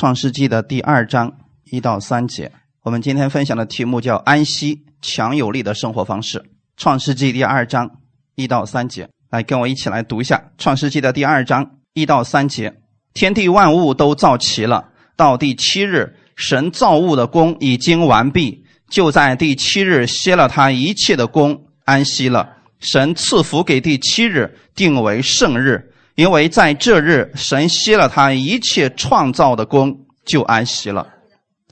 [0.00, 1.30] 创世纪的第二章
[1.64, 2.50] 一到三节。
[2.84, 6.42] 我们今天分享的题目叫“安息，强有力的生活方式”。
[6.78, 7.98] 创世纪第二章
[8.34, 12.72] 一到三节，来跟我一起来读一下创世纪的第二章一到三节。
[13.12, 22.48] 天地万物都造齐了，到第七日，神造物的功已经完毕，就在第七日歇了他一切的功，安息了。
[22.78, 31.06] 神赐福给第七日，定为圣日，因为在这日，神歇了他一切创造的功，就安息了。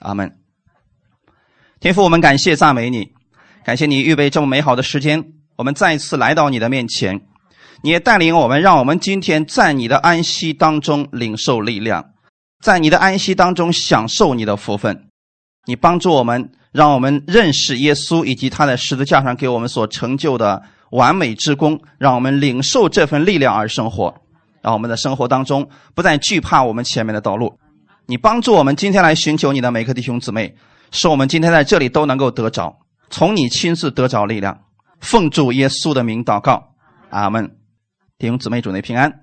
[0.01, 0.33] 阿门。
[1.81, 3.09] 天父，我们感谢赞美你，
[3.65, 5.25] 感谢你预备这么美好的时间，
[5.57, 7.21] 我们再一次来到你的面前，
[7.83, 12.07] 你也带领我们，让我们今天在你的安息当中领受力量，
[12.63, 15.09] 在你的安息当中享受你的福分。
[15.67, 20.63] 你帮助我们，让我们认识耶稣以及他在十字架上给我们所成就的。
[20.91, 24.23] 完美之功，让我们领受这份力量而生活，
[24.69, 27.59] 让我们的生活当中不再惧怕我们前面的道路。
[28.05, 30.55] 你帮助我们今天来寻求你的每个弟兄姊妹，
[30.91, 32.77] 使我们今天在这里都能够得着
[33.09, 34.61] 从你亲自得着力量。
[35.01, 36.75] 奉主耶稣的名祷告，
[37.09, 37.57] 阿门。
[38.19, 39.21] 弟兄姊妹，主内平安。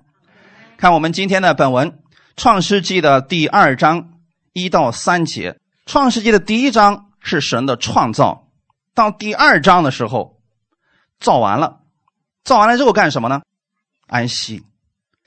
[0.78, 1.90] 看我们今天的本文
[2.36, 4.14] 《创世纪》的第二章
[4.52, 5.52] 一到三节，
[5.86, 8.48] 《创世纪》的第一章是神的创造，
[8.96, 10.40] 到第二章的时候。
[11.20, 11.82] 造完了，
[12.42, 13.42] 造完了之后干什么呢？
[14.08, 14.64] 安息，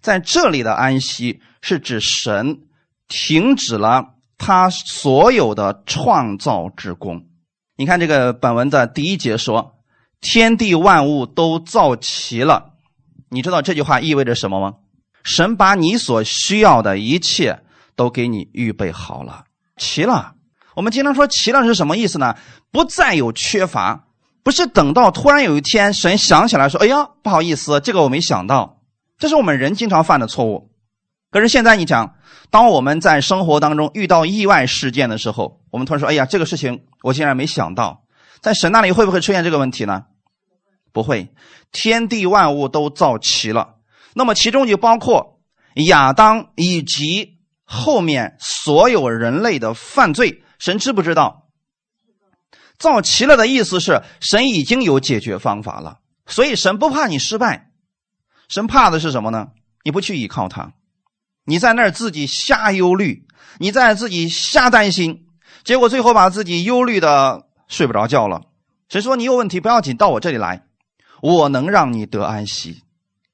[0.02, 2.60] 在这里的安息是指神
[3.08, 7.26] 停止了他所有的创造之功。
[7.76, 9.76] 你看这个本文的第一节说
[10.22, 12.74] ：“天地万物都造齐了。”
[13.30, 14.76] 你知道这句话意味着什么吗？
[15.24, 17.60] 神把你所需要的一切
[17.96, 19.44] 都给你预备好了，
[19.78, 20.34] 齐了。
[20.76, 22.36] 我们经常说齐了是什么意思呢？
[22.72, 24.06] 不再有缺乏。
[24.42, 28.79] 不是等到突然有一天神想起来说：“哎呀，不好意思，这个我没想到。”
[29.20, 30.72] 这是我们人经常犯的错误。
[31.30, 32.16] 可是现在你讲，
[32.50, 38.04] 当我们在生活当中遇到意外事件的时候，我们突然说：“哎呀，这个事情我竟然没想到。”
[38.42, 40.06] 在神那里会不会出现这个问题呢？
[40.92, 41.32] 不会，
[41.72, 43.76] 天地万物都造齐了。
[44.16, 45.40] 那么其中就包括
[45.88, 51.48] 亚当以及后面所有人类的犯罪，神知不知道？
[52.80, 57.69] 造齐了的意思是，神已经有解决方法了，所以神不怕你失败，
[58.50, 59.48] 神怕的是什么呢？
[59.86, 60.74] 你不去依靠他，
[61.46, 63.26] 你在那儿自己瞎忧虑，
[63.60, 65.28] 你在自己瞎担心，
[65.64, 68.42] 结果最后把自己忧虑的睡不着觉了。
[68.90, 70.64] 神说你有问题不要紧，到我这里来，
[71.22, 72.82] 我能让你得安息。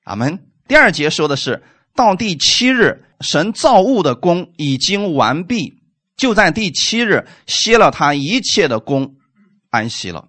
[0.04, 0.46] 阿门。
[0.68, 1.64] 第二节说的是，
[1.96, 5.82] 到第七日，神造物的功已经完毕，
[6.18, 9.16] 就在第七日歇了他一切的功。
[9.70, 10.28] 安息了，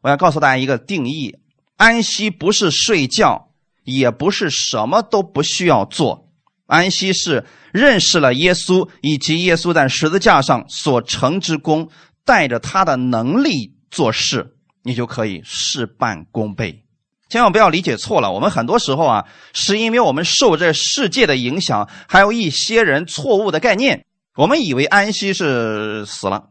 [0.00, 1.38] 我要告诉大家一个定义：
[1.76, 3.47] 安息不是睡觉，
[3.88, 6.28] 也不是什么都不需要做。
[6.66, 11.88] 安息是认识了耶稣以及耶稣在十字架上所成之功，
[12.24, 16.84] 带着他的能力做事，你就可以事半功倍。
[17.30, 24.04] 千万不要理解错了，我们很多时候啊，是因为我们受这世界的影响，还有一些人错误的概念，
[24.36, 26.50] 我们以为安息是死了。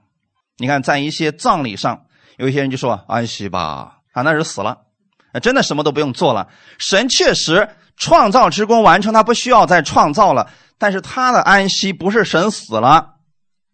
[0.57, 2.03] 你看，在一些葬礼上。
[2.37, 4.77] 有一些人就说：“安息吧，啊，那是死了，
[5.41, 6.47] 真的什么都不用做了。
[6.77, 10.49] 神确实创造之功完成，他不需要再创造了。
[10.77, 13.15] 但是他的安息不是神死了，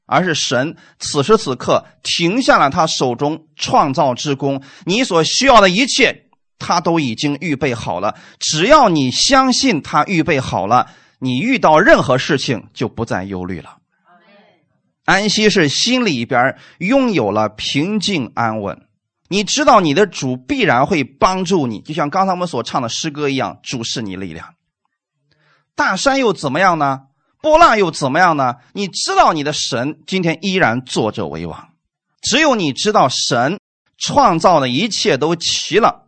[0.05, 4.63] 而是神此时此刻停下了他手中创造之功。
[4.85, 6.27] 你所需要的一切，
[6.57, 8.15] 他都已经预备好了。
[8.39, 10.87] 只要你相信他预备好了，
[11.19, 13.77] 你遇到任何事情就不再忧虑了。”
[15.05, 18.83] 安息是心里边拥有了平静安稳，
[19.33, 24.53] 你知道你的主必然会帮助你，就像刚才我们所唱的诗歌一样，主是你力量。
[25.73, 27.05] 大山又怎么样呢？
[27.41, 28.57] 波浪又怎么样呢？
[28.73, 31.69] 你知道你的神今天依然坐着为王。
[32.21, 33.57] 只有你知道神
[33.97, 36.05] 创造的一切都齐了，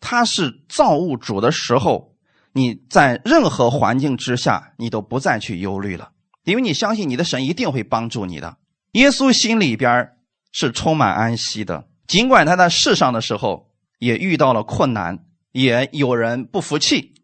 [0.00, 2.16] 他是造物主的时候，
[2.52, 6.10] 你在任何环境之下，你都不再去忧虑了。
[6.42, 8.56] 因为你相信你的神一定会帮助你的，
[8.94, 10.10] 耶稣心里边
[10.50, 11.84] 是充满安息的。
[12.10, 13.70] 尽管他在世上的时候
[14.00, 17.14] 也遇到了困难，也有人不服气，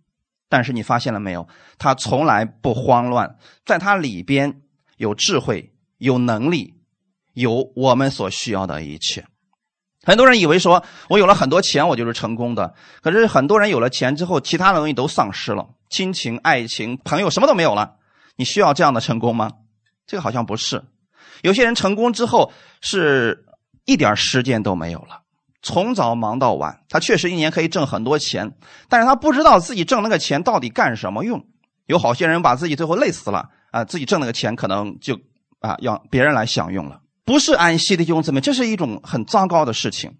[0.48, 1.48] 但是你发现了没有？
[1.76, 4.60] 他从来不慌乱，在他里边
[4.96, 6.74] 有智慧、有能力、
[7.32, 9.26] 有我们所需要的一切。
[10.04, 12.72] 很多人以为说我有了很多钱，我就是成功的。
[13.02, 17.96] 可是很多人有了钱之后，其他的东西都丧失了，亲情、爱情、朋友什么都没有了。
[18.36, 19.50] 你需要这样的成功吗？
[20.06, 20.84] 这个好像不是。
[21.42, 23.44] 有些人成功之后是
[23.86, 25.22] 一点时间都没有了，
[25.62, 26.80] 从早忙到晚。
[26.88, 28.52] 他确实一年可以挣很多钱，
[28.88, 31.42] 但是他不知道自己挣那个钱到底干什么用。
[31.86, 35.18] 有好些人把自己最后累死了啊，自己挣那个钱可能就
[35.60, 37.00] 啊让别人来享用了。
[37.24, 40.16] 不是安息的弟兄姊妹，这是一种很糟糕的事情。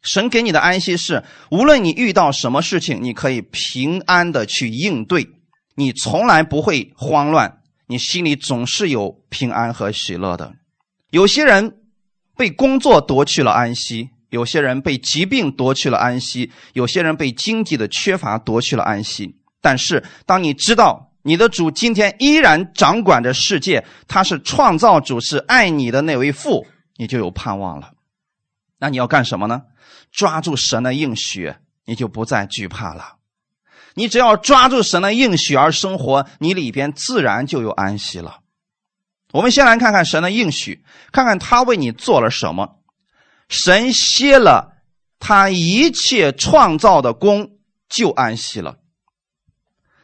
[0.00, 5.26] 神给你的安息是，无论你遇到什么事情，你可以平安的去应对，
[5.74, 10.52] 你从来不会慌乱，你心里总是有平安和喜乐的。
[11.10, 11.78] 有些人
[12.38, 19.34] 被工作夺去了安息，有些人被疾病夺去了安息，有些人被经济的缺乏夺去了安息。
[19.60, 26.64] 但是，当你知道你的主今天依然掌管着世界，他是创造主，是爱你的那位父，
[26.96, 27.90] 你就有盼望了。
[28.78, 29.62] 那你要干什么呢？
[30.12, 31.52] 抓住神的应许，
[31.86, 33.16] 你就不再惧怕了。
[33.94, 38.38] 你只要抓住神的应许而生活，你里边自然就有安息了。
[39.32, 42.78] 我们先来看看神的应许，看看他为你做了什么。
[43.48, 44.76] 神歇了
[45.18, 47.58] 他一切创造的功，
[47.88, 48.78] 就安息了。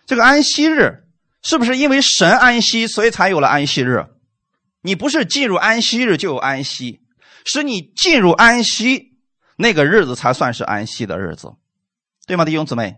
[0.07, 1.05] 这个安息日
[1.43, 4.07] 是不是因为神安息，所以才有了安息日？
[4.83, 7.01] 你不是进入安息日就有安息，
[7.45, 9.15] 是你进入安息。
[9.57, 11.55] 那个日子才算是安息的日子，
[12.27, 12.97] 对吗，弟兄姊妹？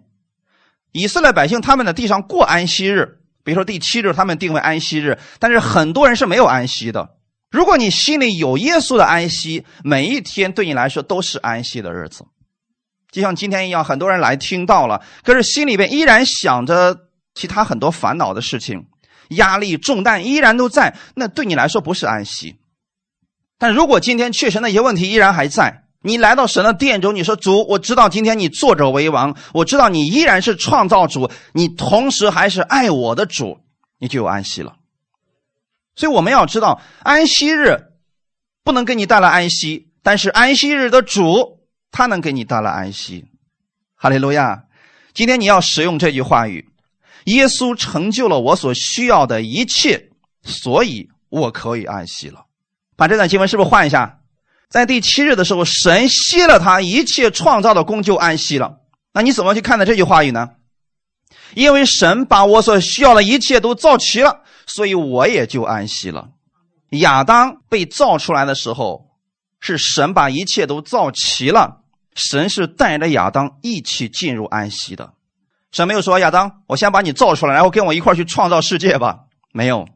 [0.90, 7.10] 以色列百姓他们在地上过安息日，比如说第七日，他们定为安息日，但是很多人是没有安息的。
[7.48, 12.24] 如果你心里有耶稣的安息，每一天对你来说都是安息的日子，
[13.12, 17.06] 就像今天一样，很多人来听到了，可是心里边依然想着
[17.36, 18.86] 其他很多烦恼的事情，
[19.28, 22.56] 压力重担依然都在，那对你来说不是安息。
[23.58, 33.58] 但如果今天确实那些问题依然还在，你来到神的殿中，你说主，我知道今天你坐着为王，我知道你依然是创造主，你同时还是爱我的主，
[33.98, 34.76] 你就有安息了。
[35.96, 37.88] 所以我们要知道，安息日
[38.62, 41.58] 不能给你带来安息，但是安息日的主
[41.90, 43.24] 他能给你带来安息。
[43.96, 44.62] 哈利路亚！
[45.12, 46.68] 今天你要使用这句话语：
[47.24, 50.10] 耶稣成就了我所需要的一切，
[50.44, 52.44] 所以我可以安息了。
[52.94, 54.20] 把这段经文是不是换一下？
[54.68, 58.78] 在第七日的时候，神歇了他一切创造的功，就安息了。
[59.12, 60.50] 那你怎么去看待这句话语呢？
[61.54, 66.28] 因为神把我所需要的一切都造齐了，所以我也就安息了。
[66.90, 69.06] 亚当被造出来的时候，
[69.60, 71.82] 是神把一切都造齐了，
[72.14, 75.12] 神是带着亚当一起进入安息的。
[75.72, 79.20] 神没有说亚当，我先把你造出来，然后跟我一块去创造世界吧。
[79.52, 79.88] 没有。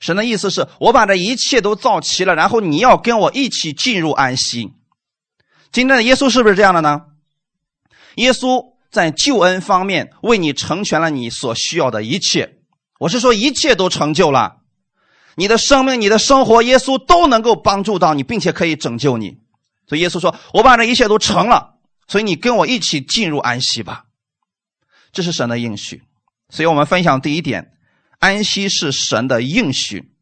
[0.00, 4.72] 神的意思是我把这一切都造齐了，然后你要跟我一起进入安息。
[5.72, 7.02] 今天的耶稣是不是这样的呢？
[8.14, 12.54] 耶稣在救恩方面为你成全了你所需要的一切。
[13.00, 14.56] 我是说，一切都成就了，
[15.36, 19.38] 你的生命、你的生活，耶稣都能够帮助到你，并且可以拯救你。
[19.86, 21.74] 所以耶稣说：“我把这一切都成了，
[22.06, 24.04] 所以你跟我一起进入安息吧。”
[25.12, 26.02] 这是神的应许。
[26.50, 27.72] 所以我们分享第一点。
[28.18, 30.12] 安息是神的应许。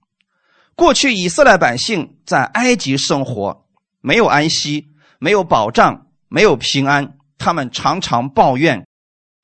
[0.75, 3.67] 过去以色列百姓在埃及生活，
[4.01, 4.89] 没有安息，
[5.19, 8.87] 没有保障，没有平安，他们常常抱怨、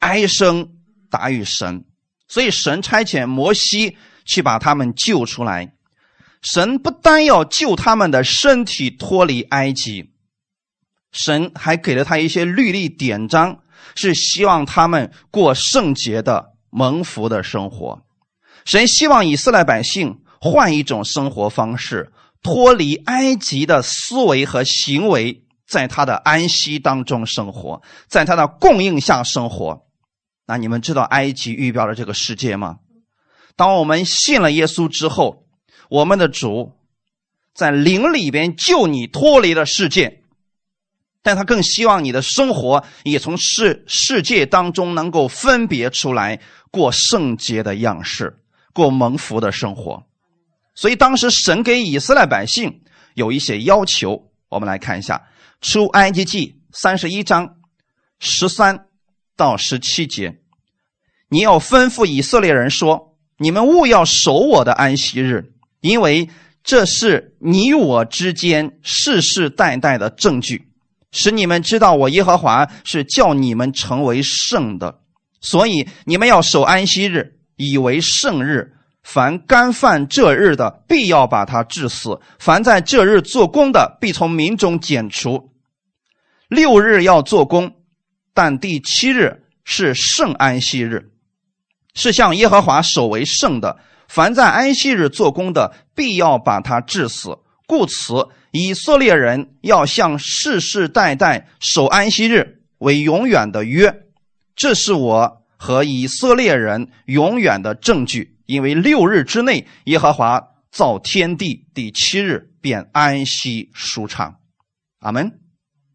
[0.01, 0.75] 哀声
[1.11, 1.85] 打与神。
[2.29, 5.75] 所以神差遣摩西去把他们救出来。
[6.43, 10.11] 神不单要救他们的身体脱离埃及，
[11.13, 13.63] 神还给了他一些律例典章，
[13.95, 18.03] 是希望他们过圣洁的蒙福的生活。
[18.65, 22.13] 神希望以色列百姓换一种生活方式，
[22.43, 29.83] 脱离埃及的思维和行为，在他的安息当中生活，在他的供应下生活。
[30.47, 32.79] 那你们知道埃及预表了这个世界吗？
[33.57, 35.47] 当我们信了耶稣之后，
[35.89, 36.73] 我们的主
[37.55, 40.23] 在灵里边救你脱离了世界，
[41.23, 46.41] 但他更希望你的生活也从世世界当中能够分别出来，
[46.71, 48.42] 过圣洁的样式。
[48.73, 50.03] 过蒙福的生活，
[50.75, 52.83] 所以当时神给以色列百姓
[53.15, 55.23] 有一些要求，我们来看一下
[55.67, 57.57] 《出埃及记》三十一章
[58.19, 58.87] 十三
[59.37, 60.39] 到十七节。
[61.29, 66.29] 你要吩咐以色列人说：“你们务要守我的安息日，因为
[66.65, 70.69] 这是你我之间世世代代的证据，
[71.11, 75.01] 使你们知道我耶和华是叫你们成为圣的。
[75.41, 78.73] 所以你们要守安息日。”以为圣日，
[79.05, 85.53] 凡干犯这日的，必要把他治死；凡在这日做工的，必从民中剪除。
[86.49, 87.77] 六日要做工，
[88.35, 91.13] 但第七日是圣安息日，
[91.95, 93.79] 是向耶和华守为圣的。
[94.09, 97.39] 凡在安息日做工的，必要把他治死。
[97.69, 104.03] 故此，以色列人要向世世代代守安息日为永远的约。
[104.57, 105.42] 这是我。
[105.63, 110.43] 和以色列人永远的证据，因为六日之内耶和华
[110.73, 114.41] 造天地，第七日便安息舒畅。
[114.99, 115.39] 阿门。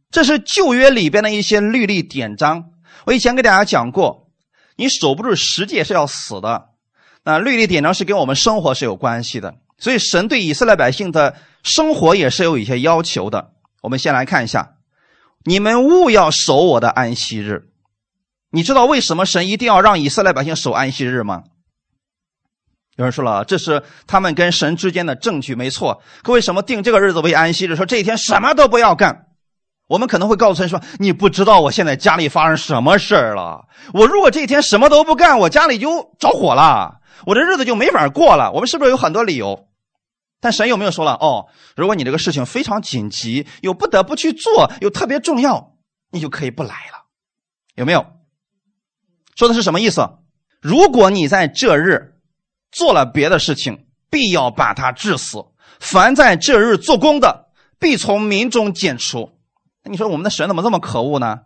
[0.09, 2.69] 这是旧约里边的一些律例典章。
[3.05, 4.29] 我以前给大家讲过，
[4.77, 6.69] 你守不住十诫是要死的。
[7.25, 13.51] 那律例典章是跟我们生活是有关系的，所以神对以色列百姓的生活也是有一些要求的。
[13.81, 14.75] 我们先来看一下，
[15.43, 17.67] 你们务要守我的安息日。
[18.57, 21.43] 你知道为什么神一定要让以色列百姓守安息日吗？
[22.95, 26.01] 有人说了，这是他们跟神之间的证据，没错。
[26.23, 27.75] 可为什么定这个日子为安息日？
[27.75, 29.27] 说这一天什么都不要干。
[29.87, 33.67] 我们可能会告诉神说：“你不知道我现在家里发生什么事了。
[33.93, 36.95] 我如果这一天什么都不干，我家里就着火了，
[37.27, 39.67] 我这日子就没法过了。”我们是不是有很多理由？
[40.41, 41.11] 但神有没有说了？
[41.13, 41.45] 哦，
[41.75, 45.73] 如果你这个事情非常紧急，又不得不去做，又特别重要，
[46.09, 47.05] 你就可以不来了，
[47.75, 48.16] 有没有？
[49.37, 50.09] 说的是什么意思？
[50.61, 52.15] 如果你在这日
[52.71, 55.45] 做了别的事情，必要把他治死。
[55.79, 57.45] 凡在这日做工的，
[57.77, 59.29] 必从民中剪除。
[59.83, 61.41] 你说我们的神怎么这么可恶呢？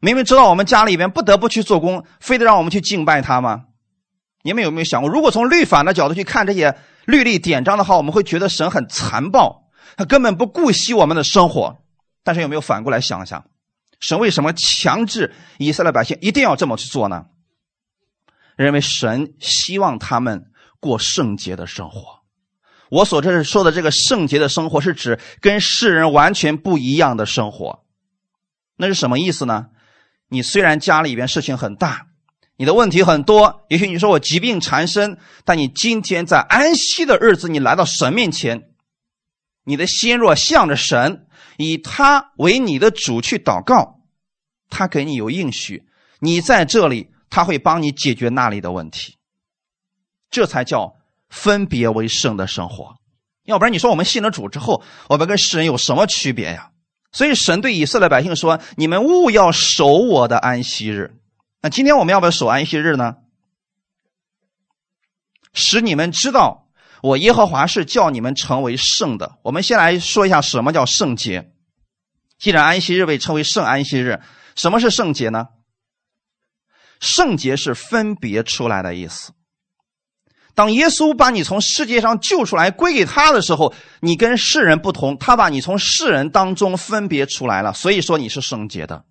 [0.00, 3.66] 明明知道我们家里边不得不去做工，非得让我们去敬拜他吗？
[4.42, 11.76] 你们有没有想过，如果从律法的角度去看这些律例典章的话，我们会觉得神很残暴，他根本不顾惜我们的生活。
[12.24, 13.44] 但是有没有反过来想一想，
[14.00, 17.26] 神为什么强制以色列百姓一定要这么去做呢？
[18.56, 22.20] 认为神希望他们过圣洁的生活。
[22.90, 27.84] 我所这说的这个圣洁的生活，是指跟世人完全不一样的生活。
[28.76, 29.66] 那是什么意思呢？
[30.28, 32.06] 你虽然家里边事情很大，
[32.56, 38.69] 你的问题很多，也许你说我疾病缠身，但你今天在安息的日子，你来到神面前，
[39.70, 44.00] 你的心若向着神，以他为你的主去祷告，
[44.68, 45.84] 他给你有应许，
[46.18, 47.12] 你在这里。
[47.32, 49.14] 他会帮你解决那里的问题，
[50.32, 50.96] 这才叫
[51.28, 52.96] 分别为圣的生活。
[53.44, 56.72] 要不然你说我们信了主之后，我们跟世人有什么区别呀？
[57.12, 61.14] 所以神对以色列百姓说：“你们务要守我的安息日。”
[61.62, 63.18] 那今天我们要不要守安息日呢？
[65.52, 66.66] 使你们知道
[67.02, 69.38] 我耶和华是叫你们成为圣的。
[69.42, 71.50] 我们先来说一下什么叫圣洁。
[72.38, 74.20] 既然安息日被称为圣安息日，
[74.56, 75.48] 什么是圣洁呢？
[77.00, 79.32] 圣洁是分别出来的意思。
[80.54, 89.04] 当耶稣把你从世界上救出来归给他的时候，你跟世人不同，他把你从世人当中分别出来了，所以说你是圣洁的。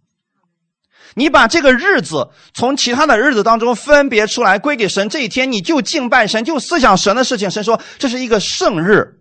[1.15, 7.49] 你把这个日子从其他的日子当中分别出来归给神，这一天你就敬拜神，就思想神的事情。
[7.49, 9.19] 神说这是一个圣日，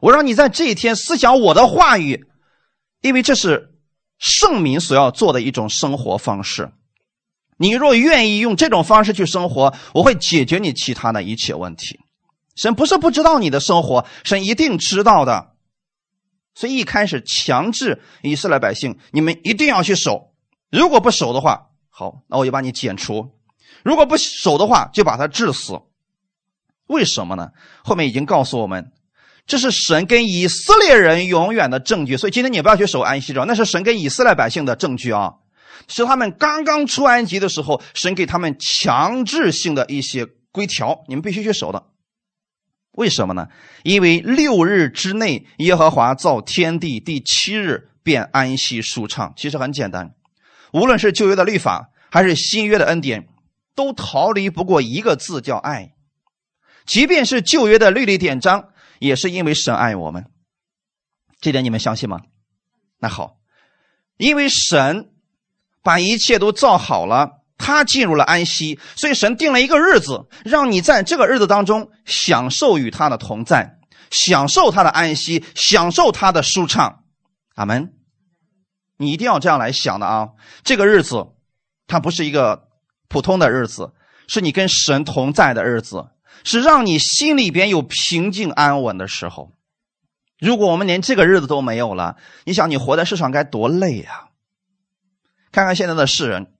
[0.00, 2.26] 我让你在这一天思想我的话语，
[3.00, 3.74] 因为这是
[4.18, 6.70] 圣民所要做的一种生活方式。
[7.56, 12.00] 你若愿意用这种方式去生活，我会解决你其他的一切问题。
[12.56, 15.52] 神不是不知道你的生活，神一定知道的。
[16.54, 20.33] 所以一开始强制以色列百姓，你们一定要去守。
[20.70, 23.30] 如果不守的话，好，那我就把你剪除；
[23.82, 25.80] 如果不守的话，就把他治死。
[26.86, 27.50] 为什么呢？
[27.82, 28.92] 后面已经告诉我们，
[29.46, 32.16] 这是神跟以色列人永远的证据。
[32.16, 35.34] 所以今天你不要去守安息日，那是神跟以色列百姓的证据啊。
[35.88, 41.84] 是他们刚刚出埃及的时候，神给他们强制性的一些规条，你们必须去守的。
[42.92, 43.48] 为什么呢？
[43.82, 49.34] 因为六日之内，耶和华造天地，第七日便安息舒畅。
[49.36, 50.14] 其实很简单，
[50.74, 53.26] 无论是旧约的律法，还是新约的恩典，
[53.74, 55.94] 都逃离不过一个字，叫爱。
[56.84, 60.26] 即便是旧约的律例典章，也是因为神爱我们。
[61.40, 62.20] 这点你们相信吗？
[62.98, 63.38] 那好，
[64.18, 65.10] 因为神。
[65.86, 73.76] 把一切都造好了，他进入了安息，所以神定了一个日子，让你在这个日子当中享受与他的同在，
[74.10, 77.04] 享受他的安息，享受他的舒畅。
[77.54, 77.92] 阿门。
[78.96, 80.30] 你一定要这样来想的啊！
[80.62, 81.26] 这个日子，
[81.86, 82.68] 它不是一个
[83.08, 83.92] 普通的日子，
[84.28, 86.06] 是你跟神同在的日子，
[86.44, 89.52] 是让你心里边有平静安稳的时候。
[90.38, 94.28] 如果我们连这个日子都没有了，你想你活在世上该多累呀！
[95.52, 96.52] 看看现在的世人，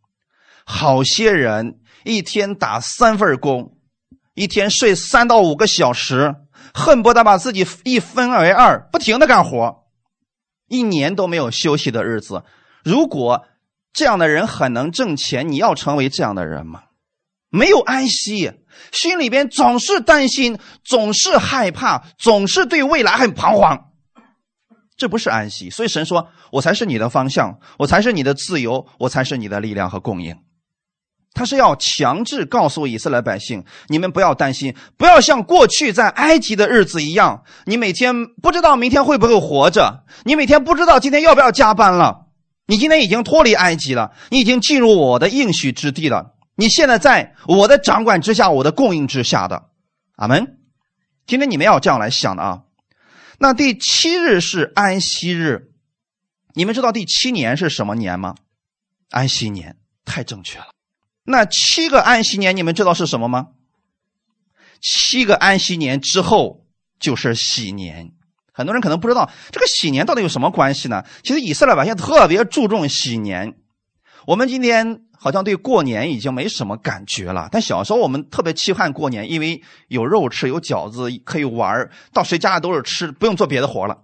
[0.64, 3.76] 好些人一天打三份工，
[4.34, 6.34] 一天睡三到五个小时，
[6.72, 9.83] 恨不得把自己一分为二，不停的干活，
[10.68, 12.42] 一年都没有休息的日子。
[12.82, 13.46] 如果
[13.92, 16.84] 这样的人很能挣钱，你要成为这样的人吗？
[17.50, 18.52] 没有安息，
[18.90, 23.92] 心里边总是担心，总是害怕，总是对未来很彷徨。
[24.96, 30.36] 这不是安息，所以神说：“我才是你的方向，我才是你的自由，我才是你的力量和供应。”
[31.34, 42.28] 他是要强制告诉以色列百姓：你们不要担心，不要像过去在埃及的日子一样，你每天不知道明天会不会活着，你每天不知道今天要不要加班了。
[42.66, 46.34] 你今天已经脱离埃及了，你已经进入我的应许之地了。
[46.54, 49.64] 你现在在我的掌管之下，我的供应之下的。
[50.16, 50.56] 阿门。
[51.26, 52.62] 今天你们要这样来想的啊。
[53.38, 55.72] 那第七日是安息日，
[56.54, 58.36] 你们知道第七年是什么年吗？
[59.10, 60.73] 安息年，太正确了。
[61.24, 63.48] 那七个安息年，你们知道是什么吗？
[64.80, 66.66] 七个安息年之后
[67.00, 68.12] 就是喜年。
[68.52, 71.04] 很多人可能不知道这个喜年到底有什么关系呢？
[71.22, 73.56] 其实以色列百姓特别注重喜年。
[74.26, 84.02] 我们今天好像对过年已经没什么感觉了，但小时候我们特别期盼过年，因为有肉吃，有饺子可以玩，到谁家都是吃，不用做别的活了。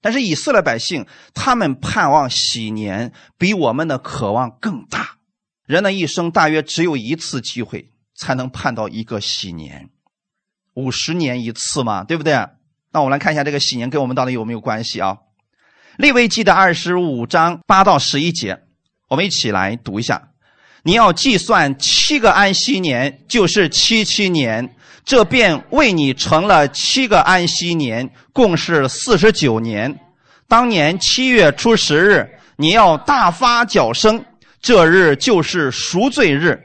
[0.00, 5.18] 但是以色列百姓他们盼望喜年比我们的渴望更大。
[5.70, 9.88] 人的一生大约只有一次机会才能盼到一个喜年，
[10.74, 12.32] 五十年一次嘛，对不对？
[12.90, 15.18] 那我们来看一下这个喜年跟我们到底有没有关系啊？
[15.96, 18.58] 利未记的二十五章八到十一节，
[19.06, 20.30] 我们一起来读一下。
[20.82, 24.74] 你要计算七个安息年，就是七七年，
[25.04, 30.00] 这便为你成了七个安息年，共是四十九年。
[30.48, 34.24] 当年七月初十日，你要大发脚声。
[34.60, 36.60] 这日就是赎罪日，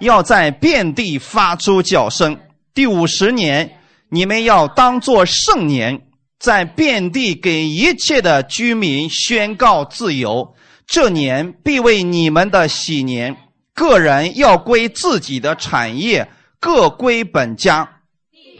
[0.00, 2.38] 要在遍地发出叫声。
[2.74, 6.02] 第五十年，你们要当作圣年，
[6.38, 10.54] 在遍地给一切的居民宣告自由。
[10.86, 13.36] 这年必为你们的喜年，
[13.74, 16.28] 个人要归自己的产业，
[16.60, 17.88] 各归本家。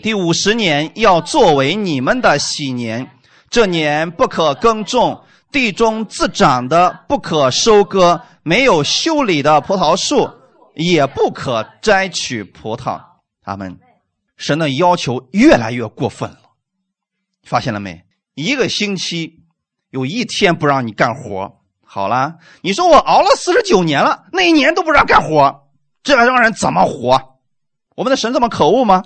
[0.02, 3.10] 第五十年要作为你们的喜年，
[3.50, 8.20] 这年不可耕种，地中自长的不可收割。
[8.42, 10.30] 没有修理的葡萄树，
[10.76, 13.00] 也不可摘取葡萄。
[13.42, 13.76] 他们
[14.36, 16.38] 神的要求越来越过分了，
[17.42, 18.04] 发现了没？
[18.34, 19.40] 一个星期
[19.90, 25.68] 有一天不让你干活，好了，你说我熬了四十九年了，那一年都不让干活，
[26.04, 27.20] 这让人怎么活？
[27.96, 29.02] 我们的神这么可恶吗？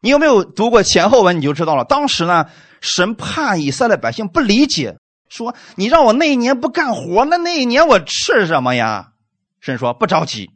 [0.00, 1.36] 你有没有读过前后文？
[1.36, 1.84] 你就知道了。
[1.84, 2.46] 当时呢，
[2.80, 4.96] 神怕以色列百姓不理解。
[5.28, 9.12] 说你让我那一年不干活，那那一年我吃什么呀？
[9.60, 10.50] 神说不着急，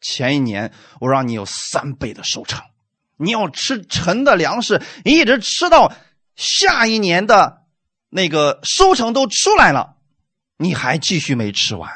[0.00, 2.60] 前一年我让你有三倍的收成，
[3.16, 5.92] 你要吃陈的粮食，一直吃到
[6.36, 7.62] 下一年的
[8.10, 9.96] 那个收成都出来了，
[10.56, 11.90] 你还继续没吃完，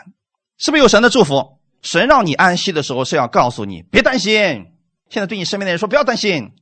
[0.57, 1.59] 是不是有神的祝福？
[1.83, 4.33] 神让你安息的时候是要告诉你别担心。
[5.11, 6.53] 现在对你身边的人说不要担心，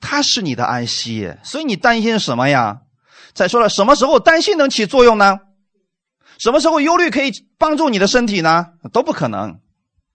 [0.00, 2.82] 他是你的安息，所以你担心什么呀？
[3.34, 5.38] 再说了，什么时候担心能起作用呢？
[6.38, 8.66] 什么时候忧虑可以帮助你的身体呢？
[8.92, 9.60] 都不可能。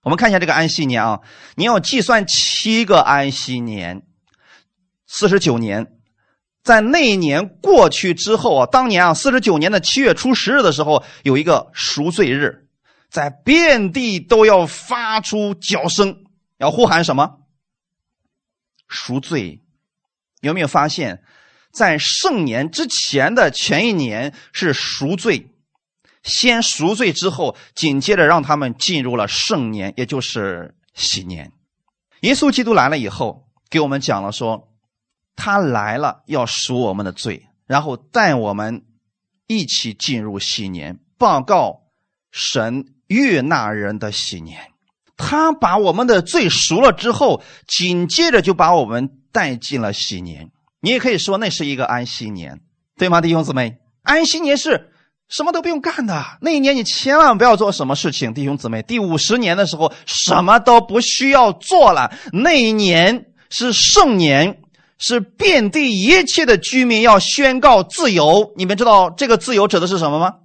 [0.01, 1.19] 我们看一下这个安息年啊，
[1.55, 4.03] 你要计算七个安息年，
[5.05, 5.93] 四十九年，
[6.63, 12.67] 在那一年过去之后啊，当年啊四十九年的七月初十日的时候，有一个赎罪日，
[13.09, 16.23] 在遍地都要发出叫声，
[16.57, 17.39] 要呼喊什么？
[18.87, 19.63] 赎罪。
[20.41, 21.23] 有没有发现？
[21.77, 25.51] 在圣年之前的前一年是赎罪，
[26.23, 31.51] 先赎罪之后，紧接着让他们进入了圣年，也就是喜年。
[32.21, 34.69] 耶稣基督来了以后，给我们讲了说，
[35.35, 38.83] 他来了要赎我们的罪，然后带我们
[39.45, 41.81] 一起进入喜年，报告
[42.31, 44.71] 神悦纳人的喜年。
[45.15, 50.49] 他把我们的罪赎了之后，紧接着就把我们带进了喜年。
[50.87, 52.61] 你也可以说那是一个安息年，
[52.97, 53.75] 对吗，弟兄姊妹？
[54.03, 54.89] 安息年是
[55.27, 58.81] 什么都不用干的，那一年你千万不要做什么事情，弟兄姊妹。
[58.83, 64.61] 第五十年的时候，什么都不需要做了，那一年是圣年，
[64.97, 68.53] 是遍地一切的居民要宣告自由。
[68.55, 70.35] 你们知道这个自由指的是什么吗？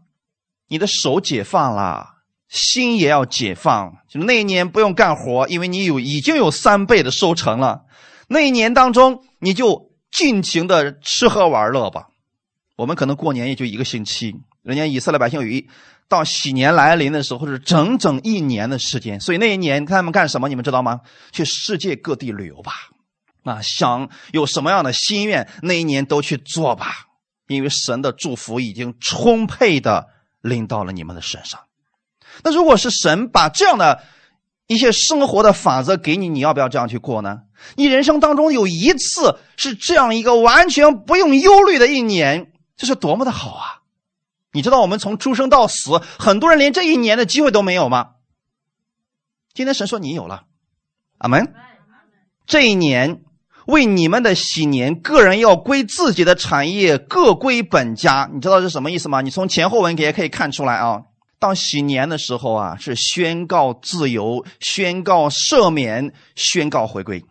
[0.67, 2.05] 你的手解放了，
[2.49, 3.93] 心也要解放。
[4.11, 7.83] 就那一年不用干活，因为你有已经有三倍的收成了。
[8.27, 9.92] 那一年当中，你就。
[10.13, 12.09] 尽情的吃喝玩乐吧，
[12.77, 15.67] 我们可能过年也就一个星期，人家以色列百姓有一
[16.07, 20.49] 到喜年来临的时候是整整一年的时间，所以那一年他们干什么？
[20.49, 21.01] 你们知道吗？
[21.33, 22.73] 去世界各地旅游吧，
[23.43, 27.09] 啊，想有什么样的心愿，那一年都去做吧，
[27.49, 30.09] 因为神的祝福已经充沛的
[30.43, 31.59] 临到了你们的身上。
[32.45, 34.03] 那如果是神把这样的。
[34.69, 37.41] 一些生活的法则给你，你要不要这样去过呢？
[37.77, 43.83] 你人生当中有一次是这样一个完全不用忧虑的一年，这是多么的好啊！
[44.53, 48.11] 你知道我们从出生到死，很多人连这一年的机会都没有吗？
[49.55, 50.45] 今天神说你有了，
[51.19, 51.55] 阿门。
[52.47, 53.23] 这一年
[53.67, 58.29] 为你们的喜年，个人要归自己的产业，各归本家。
[58.33, 59.21] 你知道是什么意思吗？
[59.21, 61.03] 你从前后文也可以看出来啊。
[61.39, 67.25] 当喜年的时候啊，是宣告自由、宣告赦免、宣告回归。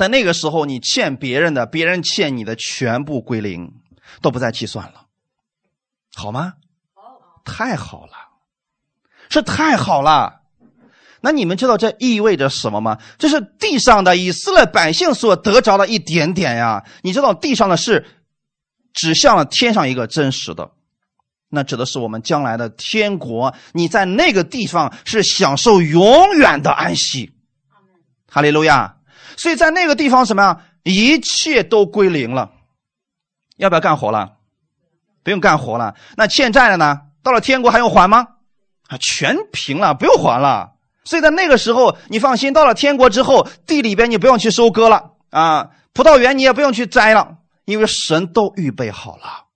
[0.00, 3.70] 在那个时候，你欠别人的，别人欠你的，全部归零，
[4.22, 5.08] 都不再计算了，
[6.14, 6.54] 好吗？
[7.44, 8.12] 太好了，
[9.28, 10.40] 是太好了。
[11.20, 12.96] 那你们知道这意味着什么吗？
[13.18, 16.82] 这是地上的以色列百姓所得着的一点点呀。
[17.02, 18.06] 你知道地上的是
[18.94, 20.70] 指向了天上一个真实的。
[21.50, 27.34] 那指的是我们将来的天国，你在那个地方是享受永远的安息，
[28.26, 28.96] 哈利路亚。
[29.36, 30.60] 所以在那个地方什么呀？
[30.82, 32.52] 一切都归零了，
[33.56, 34.36] 要不要干活了？
[35.22, 35.94] 不用干活了。
[36.16, 37.00] 那欠债的呢？
[37.22, 38.26] 到了天国还用还吗？
[38.88, 40.72] 啊，全平了，不用还了。
[41.04, 49.46] 所以在那个时候，你放心，到了天国之后，地里边你不用去收割了啊，葡萄园你也不用去摘了，因为神都预备好了。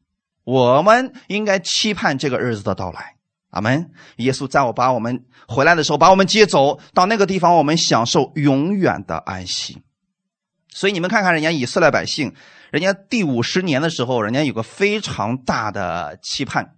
[0.44, 3.13] 我们应该期盼这个日子的到来，
[3.54, 3.90] 阿门。
[4.16, 9.82] 耶稣在我把我们回来的时候，把我们接走到那个地方，我们享受永远的安息。
[10.68, 12.34] 所以你们看看人家以色列百姓，
[12.70, 16.74] 人家第五十年的时候，人家有个非常大的期盼。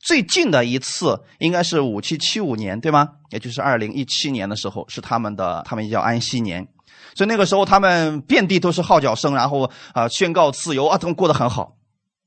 [0.00, 3.08] 最近的一次应该是五七七五年，对吗？
[3.30, 6.68] 也就是二零一七年的时候，是他们的，他们也叫安息年。
[7.14, 11.76] 所以那个时候他们遍地都是号角声，然后啊宣告自由啊，他们过得很好。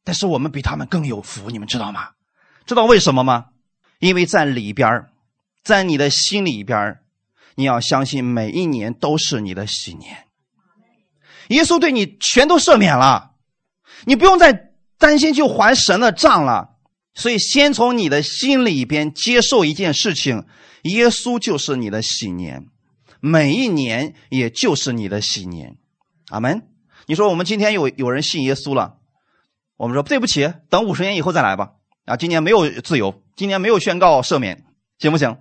[0.03, 2.09] 但是我们比他们更有福，你们知道吗？
[2.65, 3.45] 知道为什么吗？
[4.01, 5.05] 因为在里边
[5.63, 6.99] 在你的心里边
[7.55, 10.25] 你要相信每一年都是你的喜年。
[11.49, 13.31] 耶稣对你全都赦免了，
[14.05, 16.69] 你不用再担心去还神的账了。
[17.13, 20.45] 所以，先从你的心里边接受一件事情：
[20.83, 22.65] 耶稣就是你的喜年，
[23.19, 25.75] 每一年也就是你的喜年。
[26.29, 26.63] 阿门。
[27.05, 28.95] 你说我们今天有有人信耶稣了？
[29.75, 31.73] 我们说对不起，等五十年以后再来吧。
[32.05, 34.65] 啊，今年没有自由，今年没有宣告赦免，
[34.99, 35.35] 行不行？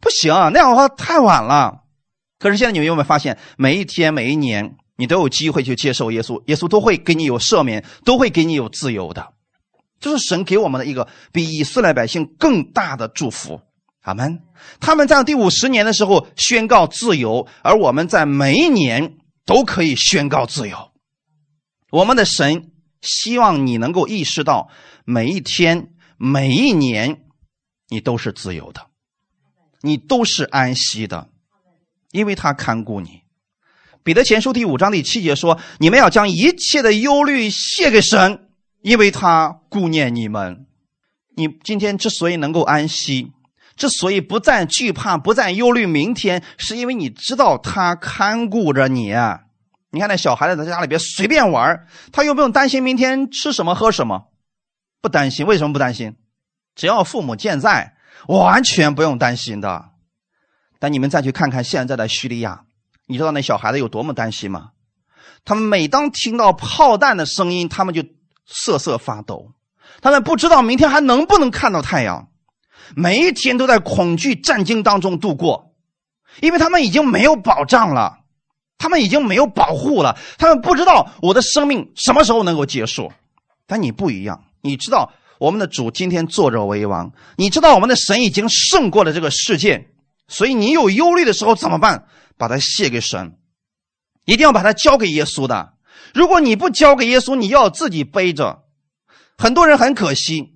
[0.00, 1.80] 不行，那样的话太晚了。
[2.38, 9.32] 可是现在你们有没有发现，每一天、每一年，你都有机会去接受耶稣，耶稣都会给你有赦免，都会给你有自由的。
[9.98, 13.60] 这是神给我们的一个比以色列百姓更大的祝福。
[14.02, 14.38] 阿门。
[14.78, 20.92] 他们在第五十年的时候宣告自由，而我们在每一年都可以宣告自由。
[21.90, 22.70] 我们的神。
[23.00, 24.70] 希望你能够意识到，
[25.04, 27.22] 每一天、每一年，
[27.88, 28.86] 你都是自由的，
[29.82, 31.28] 你都是安息的，
[32.10, 33.22] 因为他看顾你。
[34.02, 38.48] 彼得前书第五章第七节说：“你们要将一切的忧虑卸给神，
[38.80, 40.66] 因为他顾念你们。”
[41.36, 43.30] 你今天之所以能够安息，
[43.76, 49.14] 之所以不再惧怕、不再忧虑明天，是因为你知道他看顾着你。
[49.90, 54.26] 你看那小孩子在家里边随便玩，他又不用担心明天吃什么喝什么，
[55.00, 55.46] 不担心。
[55.46, 56.16] 为什么不担心？
[56.74, 57.94] 只要父母健在，
[58.26, 59.90] 完全不用担心的。
[60.78, 62.64] 但你们再去看看现在的叙利亚，
[63.06, 64.70] 你知道那小孩子有多么担心吗？
[65.44, 68.04] 他们每当听到炮弹的声音，他们就
[68.46, 69.52] 瑟瑟发抖。
[70.00, 72.28] 他们不知道明天还能不能看到太阳，
[72.94, 75.74] 每一天都在恐惧战惊当中度过，
[76.40, 78.18] 因为他们已经没有保障了。
[78.80, 83.12] 他们已经没有保护了，他们不知道我的生命什么时候能够结束。
[83.66, 89.88] 但你不一样，你知道我们的主今天坐着为王，你知道我们的神已经胜过了这个世界，
[90.26, 92.06] 所以你有忧虑的时候怎么办？
[92.36, 93.36] 把它卸给神，
[94.24, 95.74] 一定要把它交给耶稣的。
[96.14, 98.64] 如果你不交给耶稣，你要自己背着。
[99.36, 100.54] 很多人很可惜，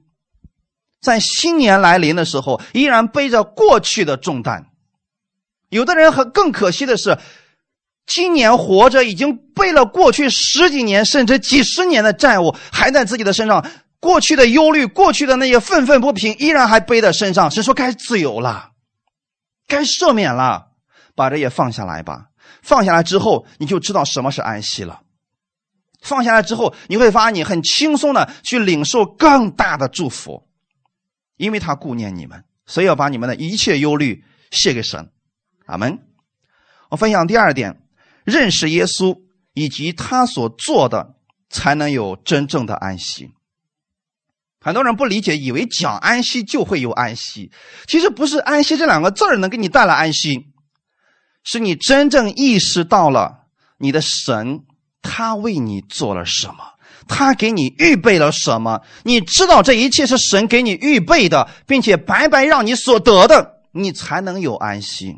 [1.00, 4.66] 在新年来临的时候，依然背着过去的重担。
[5.68, 7.18] 有的人很更可惜的是。
[8.04, 13.64] 今年活着已经背了过去十几年甚至几十年的债务，还在自己的身上。
[14.02, 17.48] 过去的忧虑，过去的那些愤愤不平，依然还背在身上。
[17.52, 18.72] 是说该自由了，
[19.68, 20.72] 该赦免了，
[21.14, 22.30] 把这也放下来吧。
[22.62, 25.02] 放下来之后，你就知道什么是安息了。
[26.00, 30.48] 放下来之后，你会发现你很轻松的去领受更大的祝福，
[31.36, 35.12] 因为他顾念你们，所以要把你们的一切忧虑卸给神。
[35.66, 36.00] 阿门。
[36.90, 37.78] 我分享第二点。
[38.24, 39.20] 认识耶稣
[39.52, 41.14] 以及他所做的，
[41.50, 43.30] 才能有真正的安息。
[44.62, 47.50] 很多人不理解，以为讲安息就会有安息。
[47.86, 50.46] 其实不是“安息”这两个字能给你带来安息，
[51.42, 53.40] 是你真正意识到了
[53.78, 54.60] 你的神
[55.02, 56.58] 他为你做了什么，
[57.08, 58.80] 他给你预备了什么。
[59.02, 65.16] 你知道这一切是神给你预备的，并且白白让你所得的，你才能有安息。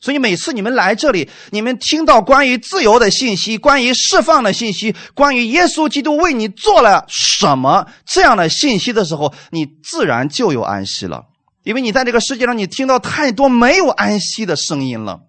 [0.00, 11.26] 所以每次你们来这里，你们听到关于自由的信息、关于释放的信息、关于耶稣基督为你做了什么这样的信息的时候，你自然就有安息了。
[11.64, 15.20] 因为你在这个世界上，你听到太多没有安息的声音了，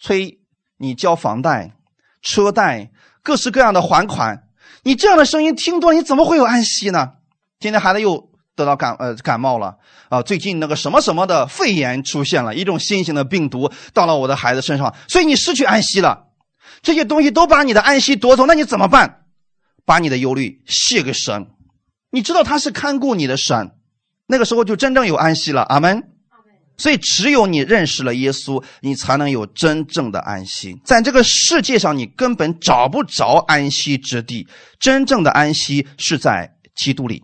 [0.00, 0.40] 催
[0.78, 1.74] 你交房贷、
[2.22, 2.90] 车贷、
[3.22, 4.44] 各式各样的还款，
[4.82, 7.12] 你这样的声音听多，你怎么会有安息呢？
[7.60, 8.31] 今天孩子又。
[8.54, 9.76] 得到感呃感冒了
[10.08, 10.22] 啊！
[10.22, 16.28] 最近那个什么什么的肺炎出现了一种新型的病毒到了我的孩子身上，所以你失去安息了。
[16.82, 19.24] 这些东西都把你的安息夺走，那你怎么办？
[19.84, 21.48] 把你的忧虑卸给神，
[22.10, 23.72] 你知道他是看顾你的神，
[24.26, 25.62] 那个时候就真正有安息了。
[25.62, 26.02] 阿门。
[26.78, 30.74] 所以只有你认识了耶稣，你才能有真正的安息。
[30.84, 34.48] 在这个世界上，你根本找不着安息之地。
[34.80, 37.22] 真正的安息是在基督里。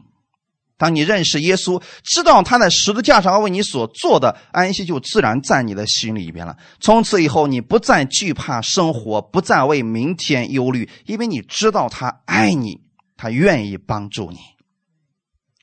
[0.78, 6.56] 当你认识耶稣，知道他在十字架上为你所做的安息，就自然在你的心里边了。
[6.78, 12.80] 从此以后，你不再惧怕生活，不再为明天忧虑，因为你知道他爱你，
[13.16, 14.38] 他愿意帮助你。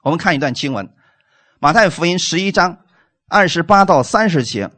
[0.03, 0.85] 我们看一段经文，
[1.59, 2.77] 《马太福音》十一章
[3.29, 4.69] 二十八到三十节：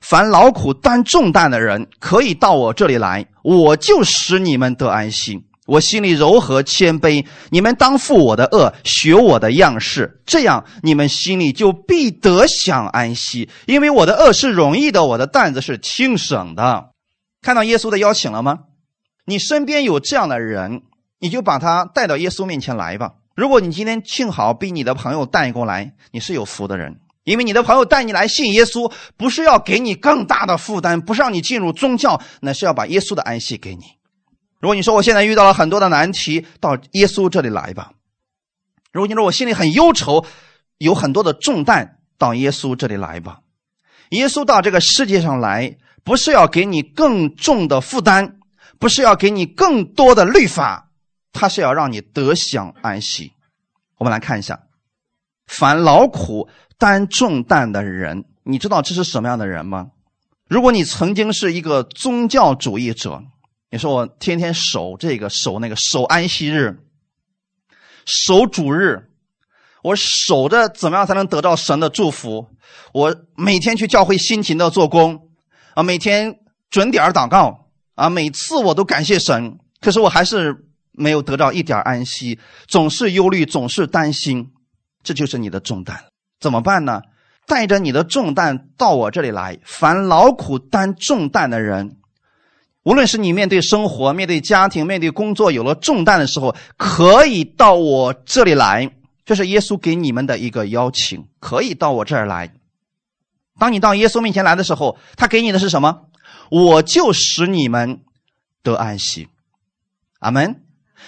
[0.00, 5.40] 凡劳苦担重担的人，可以到我这里来，我就使你们得安息。
[5.66, 13.48] 我心里柔和谦卑，你们当负我的恶，学我的样式，这样你们心里就必得享安息。
[13.66, 16.90] 因为我的恶是容易的，我的担子是轻省的。
[17.40, 18.58] 看到耶稣的邀请了吗？
[19.26, 20.82] 你身边有这样的人，
[21.18, 23.12] 你就把他带到耶稣面前来吧。
[23.34, 33.84] 如果你今天幸好被你的朋友带过来，你是有福的人，因为你的朋友带你来信耶稣，不是要给你更大的负担，不是让你进入宗教，那是要把耶稣的安息给你。
[34.64, 37.92] 如果你说我现在遇到了很多的难题，到耶稣这里来吧。
[38.92, 40.24] 如果你说我心里很忧愁，
[40.78, 43.40] 有很多的重担，到耶稣这里来吧。
[44.08, 48.38] 耶稣到这个世界上来，不是要给你更重的负担，
[48.78, 50.88] 不是要给你更多的律法，
[51.34, 53.34] 他是要让你得享安息。
[53.98, 54.62] 我们来看一下，
[55.46, 56.48] 凡劳苦
[56.78, 59.90] 担重担的人，你知道这是什么样的人吗？
[60.48, 63.24] 如果你曾经是一个宗教主义者。
[63.74, 66.78] 你说我天天守这个守那个守安息日，
[68.06, 69.10] 守主日，
[69.82, 72.46] 我守着怎么样才能得到神的祝福？
[72.92, 75.28] 我每天去教会辛勤的做工，
[75.74, 76.38] 啊，每天
[76.70, 80.54] 准点祷告，啊，每次我都感谢神，可是我还是
[80.92, 84.52] 没有得到一点安息，总是忧虑，总是担心，
[85.02, 86.00] 这就是你的重担，
[86.38, 87.02] 怎么办呢？
[87.48, 91.96] 带着你的重担到我这里来，凡劳苦担重担的人。
[92.84, 98.90] 无论是你面对生活、面对家庭、面对工作有了重担的时候，可以到我这里来。
[99.24, 102.52] 这是耶稣给你们的一个邀请，可以到我这儿来。
[103.58, 106.08] 当你到耶稣面前来的时候，他给你的是什么？
[106.50, 108.00] 我就使你们
[108.62, 109.28] 得安息。
[110.18, 110.60] 阿门。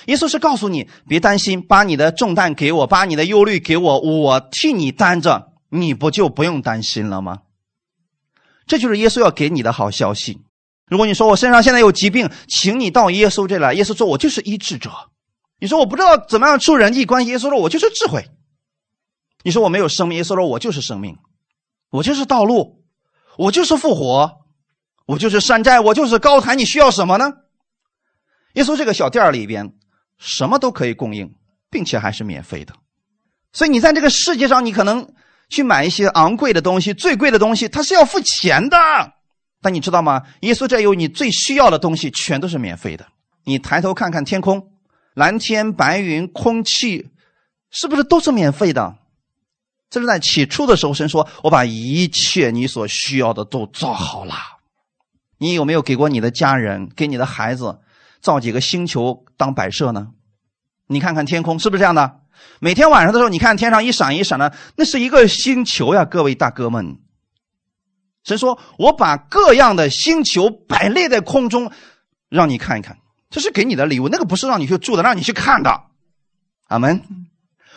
[0.07, 7.41] 耶稣是告诉你，别担心，把你的重担给我，把你的忧虑给我，我替你担着，你不就不用担心了吗？
[8.67, 10.41] 这就是耶稣要给你的好消息。
[10.87, 13.75] 如果你说我身上现在有疾病，请你到耶稣这来。
[13.75, 14.91] 耶稣说：“我就是医治者。”
[15.59, 18.25] 你说我不知道怎么样处人际关系，耶稣说：“我就是智慧。”
[19.43, 21.17] 你说我没有生命，耶稣说：“我就是生命，
[21.91, 22.85] 我就是道路，
[23.37, 24.31] 我就是复活，
[25.07, 26.55] 我就是山寨，我就是高台。
[26.55, 27.33] 你需要什么呢？”
[28.55, 29.73] 耶稣这个小店里边
[30.19, 31.35] 什么都可以供应，
[31.69, 32.75] 并且还是免费的。
[33.53, 35.15] 所以你在这个世界上，你可能
[35.49, 38.77] 去买一些昂贵的东西、最贵的东西，它是要付钱的。
[39.67, 40.23] 但你知道吗？
[40.43, 43.05] 耶稣这有你最需要的东西，全都是免费的。
[43.43, 44.65] 你抬头看看天空，
[45.15, 47.09] 蓝天白云，空气，
[47.73, 48.95] 是不是都是免费的？
[49.91, 54.37] 这是在起初的时候，神说：“我把一切你所需要的都造好了。”
[55.39, 57.81] 你有没有给过你的家人、给你的孩子
[58.21, 60.11] 造几个星球当摆设呢？
[60.87, 62.21] 你看看天空，是不是这样的？
[62.61, 66.99] 每天晚上的时候，你看天上一闪一闪的，那是一个星球呀，各位大哥们。
[68.27, 71.71] 神说：“我把各样的星球摆列在空中，
[72.29, 72.99] 让你看一看，
[73.31, 74.09] 这是给你的礼物。
[74.09, 75.81] 那个不是让你去住的，让你去看的。”
[76.67, 77.01] 阿门。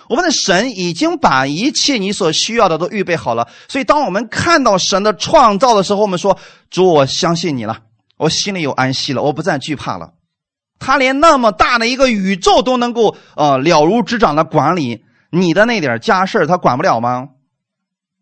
[0.09, 3.47] 我们的神已经把一切你所需要的都预备好了。
[3.67, 6.35] 所以，当我们看到神的创造的时候，我们说
[6.71, 7.81] ：“主，我相信你了，
[8.17, 10.13] 我心里有安息了，我不再惧怕了。”
[10.79, 17.27] 他连那么大的一个宇宙都能够呃了如指掌的管理，你的那点家事他管不了吗？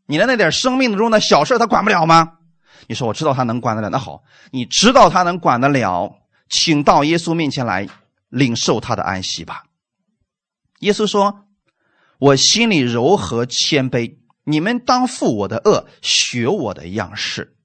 [0.08, 2.34] 你的那点生命中的小事，他管不了吗？
[2.88, 6.16] 你说我知道他能管得了，那好，你知道他能管得了，
[6.50, 7.88] 请到耶稣面前来
[8.30, 9.64] 领受他的安息吧。
[10.80, 11.46] 耶稣说
[12.20, 14.16] ：“我心里柔和谦卑，
[14.46, 17.56] 你们当负我的恶，学我的样式。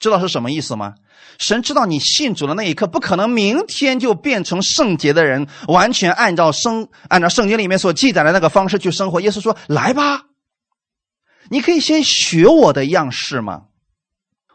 [0.00, 0.94] 知道是什么意思吗？
[1.38, 9.20] 神知道你信主的那一刻，不可能明天就变成圣洁的人，完全按照圣按照圣经里面所记载的那个方式去生活。
[9.20, 10.22] 耶稣说：“来吧，
[11.54, 13.66] 你可以先学我的样式吗？”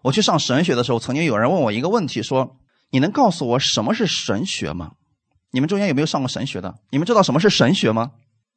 [0.03, 2.57] 我去上神学的时候，曾经有人问我一个问题，说
[2.91, 4.91] ：“你能告诉我什么是神学吗？”
[5.51, 6.75] 你们中间有没有上过神学的？
[6.91, 8.11] 你们知道什么是神学吗？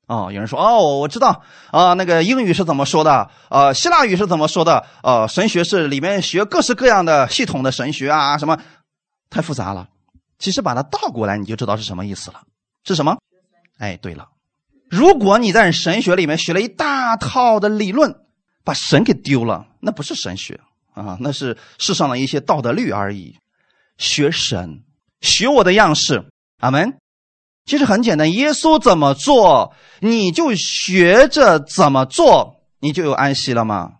[0.08, 3.30] 哦，有人说：“哦，我知道啊，那个英语是怎么说的？
[3.48, 4.84] 呃，希腊语是怎么说的？
[5.04, 8.58] 呃，神学是里面学各式各样的系统的神学啊，什么
[9.30, 9.88] 太复杂了。
[10.38, 12.42] 其实把它倒过来，你就知道是什么意思了。
[12.84, 13.16] 是什么？
[13.78, 14.28] 哎，对了，
[14.90, 18.16] 如果你在神学里面学了一大套的理论，
[18.64, 20.60] 把神给丢了，那不是神学。”
[20.94, 23.34] 啊，那是世上的一些道德律而已。
[23.96, 24.82] 学神，
[25.22, 26.22] 学我的样式，
[26.58, 26.98] 阿门。
[27.64, 33.92] 其实很简单，耶稣怎么做，你就学着怎么做，你就有安息了吗？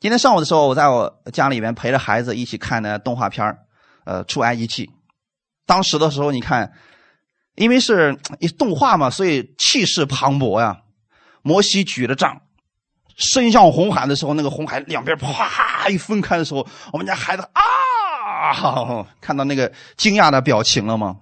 [0.00, 3.56] 今天上午的时候，我在我家里面陪着孩子一起看的动画片
[4.04, 4.90] 呃，出埃及记。
[5.64, 6.72] 当时的时候，你看，
[7.54, 10.82] 因为是一动画嘛，所以气势磅礴呀。
[11.40, 12.42] 摩西举着杖。
[13.16, 21.18] 伸向红海的时候，那个红海两边啪一分开的时候，我们家孩子啊，看到那个惊讶的表情了吗？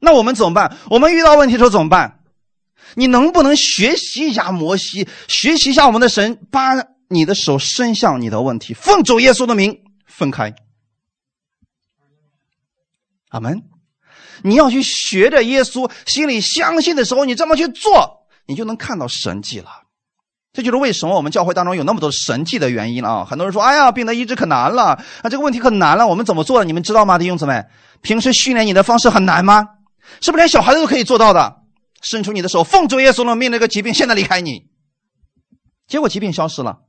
[0.00, 0.76] 那我们怎么办？
[0.90, 2.20] 我们遇到问题的时候怎么办？
[2.94, 6.74] 你能不能学习一下摩西，学习一下我们的神，把
[7.08, 10.54] 你的手伸向你的问题，奉主耶稣的名分开。
[13.28, 13.62] 阿门。
[14.44, 19.81] 你要去学着耶稣，心里相信的时候，你这么去做，你就能看到神迹了。
[20.52, 23.24] 这就是为什么我们教会当中有那么多神迹的原因啊！
[23.24, 26.62] 很多人说：“哎呀，病得医治可难了，啊，这个问题可难了。”我们怎么做？
[26.62, 27.64] 你们知道吗，弟兄姊妹？
[28.02, 29.66] 平时训练你的方式很难吗？
[30.20, 31.56] 是不是连小孩子都可以做到的？
[32.02, 34.64] 伸出你的手，奉主耶稣的命，那个疾病现在离开你。
[35.88, 36.80] 结果疾病消失了。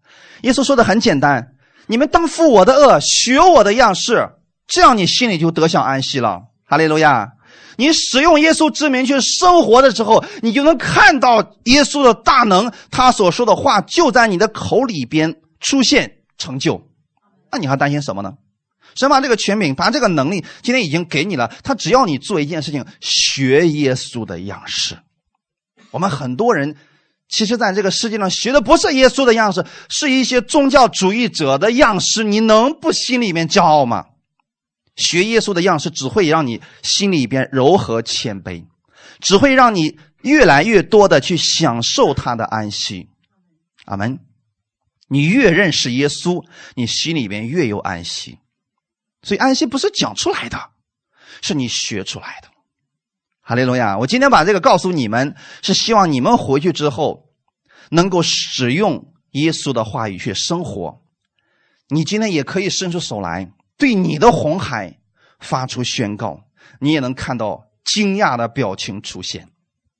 [0.42, 1.54] 耶稣说的很简单：
[1.88, 4.30] 你们当负我的恶，学我的样式，
[4.68, 6.42] 这样你心里就得享安息了。
[6.66, 7.30] 哈利路亚。
[7.78, 16.82] 你使用耶稣之名去生活的时候，你就能看到耶稣的大能，他所说的话就在你的口里边出现成就。
[17.52, 18.34] 那你还担心什么呢？
[18.96, 21.52] 神把这个权柄，把这个能力，今天已经给你了。
[21.64, 24.96] 他只要你做一件事情，学耶稣的样式。
[25.90, 26.76] 我们很多人
[27.28, 32.24] 其实在这个世界上学的不是耶稣的样式，是一些宗教主义者的样式。
[32.24, 34.06] 你能不心里面骄傲吗？
[34.96, 38.66] 学耶稣的样式，只会让你心里边柔和谦卑，
[39.20, 43.10] 只会让你越来越多的去享受他的安息。
[43.86, 44.20] 阿门。
[45.10, 46.44] 你越认识耶稣，
[46.76, 48.40] 你心里边越有安息。
[49.22, 50.72] 所以安息不是讲出来的，
[51.42, 52.48] 是你学出来的。
[53.42, 53.98] 哈利路亚！
[53.98, 57.30] 我今天把这个告诉你们，是希望你们回去之后
[57.90, 61.02] 能够使用耶稣的话语去生活。
[61.90, 63.52] 你今天也可以伸出手来。
[63.78, 65.00] 对你的红海
[65.40, 66.40] 发出宣告，
[66.80, 69.48] 你也能看到惊讶的表情出现。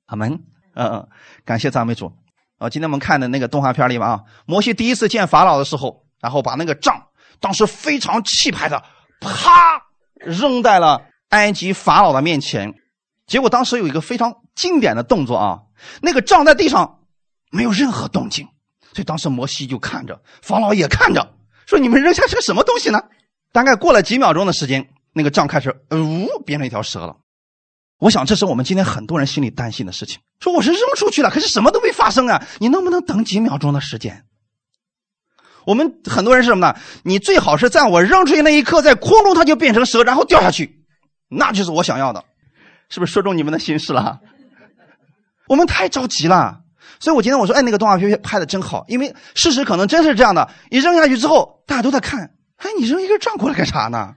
[0.06, 0.32] 阿门。
[0.76, 1.08] 嗯嗯，
[1.44, 2.12] 感谢赞美主。
[2.58, 7.00] 啊，今天我们看的那个动画片里面啊，摩西第一次见法老的时候，然后把那个杖，
[7.38, 8.82] 当时非常气派的，
[9.20, 9.40] 啪
[10.16, 12.74] 扔在了埃及法老的面前。
[13.26, 15.60] 结果当时有一个非常经典的动作啊，
[16.02, 17.00] 那个杖在地上
[17.50, 18.44] 没有任何动静，
[18.92, 23.00] 所以当时摩西就看着，法老也看着，说：“你们扔下是个什么东西呢？”
[23.54, 27.14] 大概过了几秒钟的时间，那个杖开始呜变成一条蛇了。
[28.00, 30.18] 我想这是我们今天很多人心里担心的事情。
[30.40, 32.44] 说我是扔出去了，可是什么都没发生啊！
[32.58, 34.24] 你能不能等几秒钟的时间？
[35.66, 36.76] 我们很多人是什么呢？
[37.04, 40.84] 你最好是在我扔出去那一刻，在空中它就变成蛇，然后掉下去，
[41.28, 42.24] 那就是我想要的，
[42.88, 44.18] 是不是说中你们的心事了？
[45.46, 46.58] 我们太着急了，
[46.98, 50.50] 所以我今天我说，哎，那个动画片拍的真好，因为事实可能真是这样的。
[50.70, 52.33] 一扔下去之后，大家都在看。
[52.56, 54.14] 哎，你扔一根杖过来干啥呢？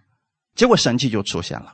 [0.56, 1.74] 结果神迹就出现了。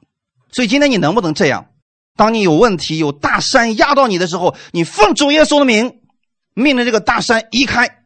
[0.52, 1.68] 所以今天你能不能这样？
[2.16, 6.02] 当你有问题、有大山压到你的时候，你奉主耶稣的名，
[6.54, 8.04] 命令这个大山移开。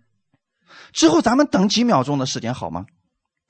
[0.93, 2.85] 之后咱们等几秒钟的时间好吗？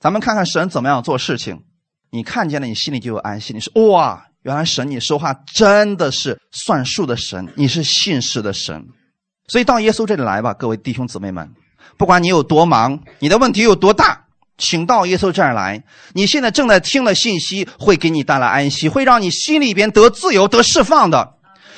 [0.00, 1.62] 咱们看看神怎么样做事情。
[2.10, 3.54] 你看见了，你心里就有安心。
[3.54, 8.88] 你说哇，原来神你说话真的是算数的神，你是信实的神。
[9.46, 11.54] 所以到耶稣这里来吧，各位弟兄姊妹们，
[11.96, 14.26] 不管你有多忙，你的问题有多大。
[14.58, 15.82] 请到耶稣这儿来。
[16.12, 21.36] 你现在正在听的信息会给你带来安息，会让你心里边得自由、得释放的。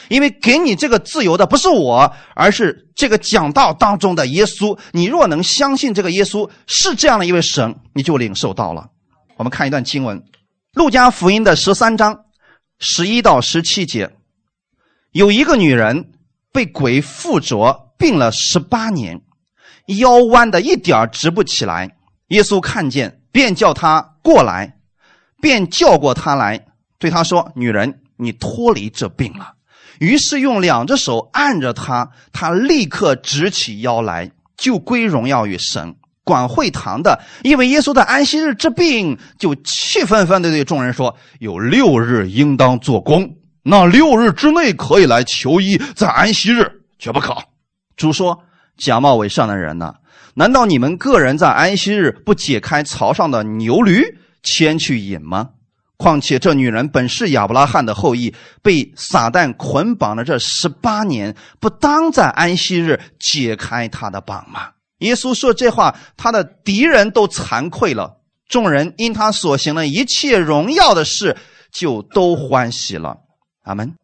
[0.09, 4.77] 因为给你这个自由的不是我，而是这个讲道当中的耶稣。
[4.91, 8.89] 你若能相信这个耶稣是这样的一位神，你就领受到了。
[9.37, 10.19] 我们看一段经文，
[10.73, 12.25] 《路加福音》的十三章
[12.81, 14.11] 十一到十七节，
[15.13, 16.11] 有一个女人
[16.53, 17.87] 被鬼附着。
[18.01, 19.21] 病了十八年，
[19.99, 21.99] 腰弯的一点直不起来。
[22.31, 24.77] 耶稣看见，便叫他过来，
[25.41, 26.67] 便叫过他来，
[26.99, 29.53] 对他说：“女人，你脱离这病了。”
[30.01, 35.95] 于是用两只手按着他，他立刻直起腰来，就归荣耀于神。
[36.23, 47.37] 管会堂的因为耶稣的安息日治病，就气愤愤地对众人说：“有六日应当做工，那六日之内可以来求医，在安息日绝不可。”
[47.97, 48.39] 主说
[48.79, 49.95] ：“假冒伪善的人呢？
[50.41, 54.03] 难道你们个人在安息日不解开槽上的牛驴
[54.43, 55.51] 牵去饮吗？
[55.99, 64.71] 况且这女人本是亚伯拉罕的后裔，被撒旦捆绑了这十八年，不当在安息日解开她的绑吗？”
[65.01, 68.23] 耶稣说这话，他的敌人都惭愧了。
[68.49, 71.37] 众人因他所行的一切荣耀的事，
[71.71, 73.19] 就都欢喜了。
[73.65, 73.95] 阿门。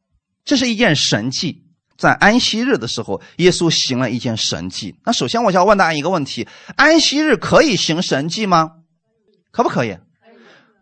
[0.45, 1.65] 这是一件神迹，
[1.97, 4.95] 在安息日的时候，耶稣行了一件神迹。
[5.05, 8.73] 那首先，我想问大家一个问题：安息日可以行神迹吗？
[9.51, 9.97] 可不可以？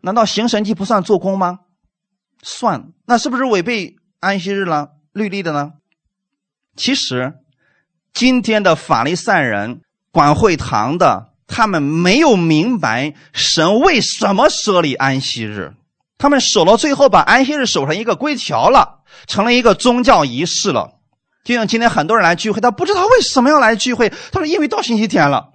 [0.03, 1.61] 难道行神迹不算做工吗？
[2.43, 2.93] 算。
[3.07, 5.73] 那是不是违背安息日了律例的呢？
[6.77, 7.35] 其实，
[8.13, 9.81] 今天的法利赛人。
[10.13, 15.75] 管会堂的，他们没有明白神为什么设立安息日，
[16.19, 21.01] 他们守到最后，把安息日守成一个规条了，成了一个宗教仪式了。
[21.45, 25.51] 就像今天很多人来聚会，他不知道为什么要来聚会，他说因为到星期天了，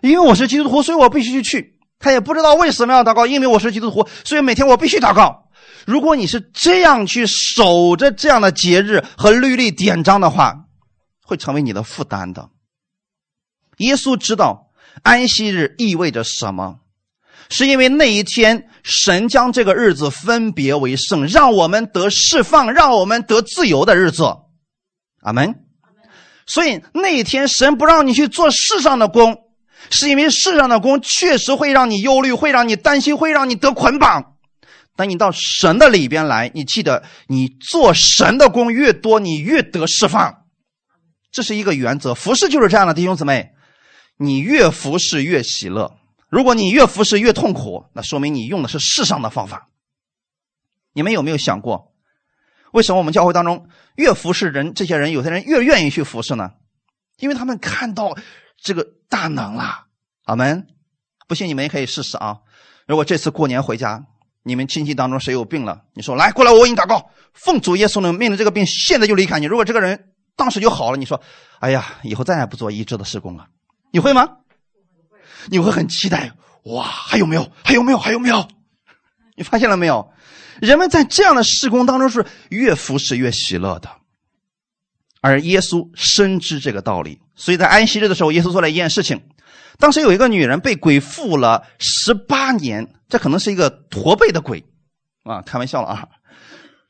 [0.00, 1.78] 因为我是基督徒，所以我必须去。
[1.98, 5.50] 他也不知道为什么要祷告，因为我是基督徒，所以每天我必须祷告。
[5.84, 10.64] 如果你是这样去守着这样的节日和律例典章的话，
[11.22, 12.48] 会成为你的负担的。
[13.76, 14.70] 耶稣知道
[15.02, 16.78] 安息日意味着什么，
[17.50, 24.24] 是因为那一天神将这个日子分别为圣，让我们得释放，让我们得自由的日子。
[25.20, 25.54] 阿门。
[26.46, 29.36] 所以那一天神不让你去做世上的工，
[29.90, 34.36] 是因为世上的工确实会让你忧虑，会让你担心，会让你得捆绑。
[34.96, 40.44] 等你到神的里边来，你记得，你做神的工越多，你越得释放。
[41.30, 43.52] 这是一个原则，服侍就是这样的，弟兄姊妹。
[44.18, 45.96] 你越服侍越喜乐，
[46.28, 49.70] 如果你越服侍越痛苦，那说明你用的是世上的方法。
[50.92, 51.94] 你们有没有想过，
[52.72, 53.66] 为什么我们教会当中
[54.00, 56.52] 越服侍人，这些人有些人越愿意去服侍呢？
[57.18, 58.16] 因为他们看到
[58.56, 59.86] 这个大能了。
[60.24, 60.66] 阿门。
[61.28, 62.38] 不信你们也可以试试啊。
[62.86, 64.04] 如果这次过年回家，
[64.42, 69.44] 你们亲戚当中谁有病了，你说来过来，我为你祷告，奉主耶稣的命令，这个病现在就离开你。
[69.44, 71.20] 如果这个人当时就好了，你说，
[71.60, 73.46] 哎呀，以后再也不做医治的施工了。
[73.92, 74.38] 你会吗？
[75.46, 76.32] 你会很期待
[76.64, 76.82] 哇？
[76.82, 77.52] 还有没有？
[77.62, 77.98] 还有没有？
[77.98, 78.48] 还有没有？
[79.36, 80.12] 你发现了没有？
[80.60, 83.88] 人们在这样的施工当中是越服侍越喜乐的，
[85.20, 89.20] 而耶稣深知这个道理，所以在安息日的时候，耶稣做了一件事情。
[89.78, 94.62] 当时有一个女人被鬼附了十八年，这可能是一个驼背的鬼
[95.24, 96.06] 啊，开玩笑了啊！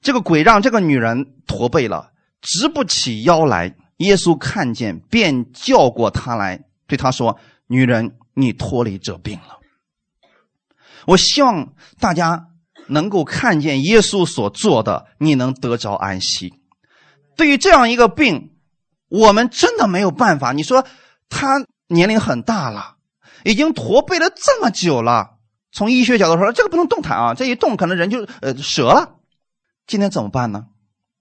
[0.03, 2.11] 这个鬼让这个女人驼背了，
[2.41, 3.75] 直不起腰来。
[3.99, 6.65] 耶稣看见，便叫过她来。
[6.87, 9.59] 对她说：“女人，你脱离这病了。”
[11.07, 12.49] 我希望大家
[12.91, 16.55] 能够看见耶稣所做的，你能得着安息。
[17.37, 18.53] 对于这样一个病，
[19.09, 20.53] 我们真的没有办法。
[20.53, 20.85] 你说
[21.29, 22.97] 他年龄很大了，
[23.45, 25.39] 已经驼背了这么久了，
[25.73, 29.17] 从医学角度说，这个不能动弹啊，这一动可能人就呃折了。
[29.87, 30.67] 今天怎么办呢？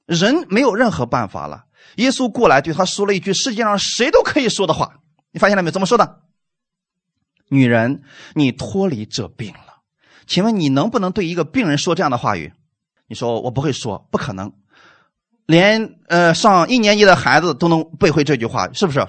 [0.06, 1.66] 人没有任何办法了。
[1.96, 5.00] 耶稣过来对他说了一句世界上谁都可以说的话。
[5.32, 5.72] 你发现了没有？
[5.72, 6.22] 怎么说的？
[7.48, 8.04] 女人，
[8.34, 9.69] 你脱离这病了。
[10.30, 12.54] 请问你能不能对一个病人说这样的话语？
[13.08, 14.54] 你说我不会说，不可能。
[15.48, 19.06] 连呃上一年级的孩子都能背会这句话，是不是？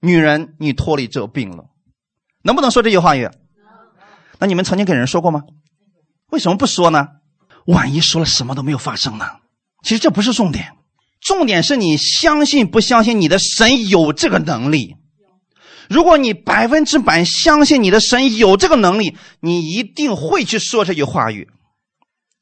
[0.00, 1.66] 女人，你脱离这病了，
[2.42, 3.30] 能不能说这句话语？
[4.40, 5.44] 那你们曾经给人说过吗？
[6.30, 7.06] 为什么不说呢？
[7.66, 9.24] 万一说了什么都没有发生呢？
[9.84, 10.72] 其实这不是重点，
[11.20, 14.96] 重点是你相信不相信你的神有这个能力。
[15.88, 21.48] 如果你百分之百相信你的神有这个能力，你一定会去说这句话语。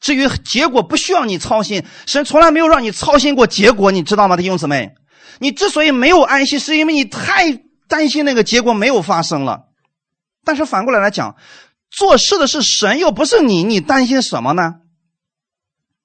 [0.01, 1.85] 至于结果，不需要你操心。
[2.07, 4.93] 神从来没有让你操心过结果，你知道吗，弟兄姊妹？
[5.39, 7.53] 你之所以没有安息，是因为你太
[7.89, 9.65] 担心那个结果没有发生了。
[10.45, 11.37] 但是反过来来讲，
[11.91, 14.75] 做事的是神，又不是你，你担心什么呢？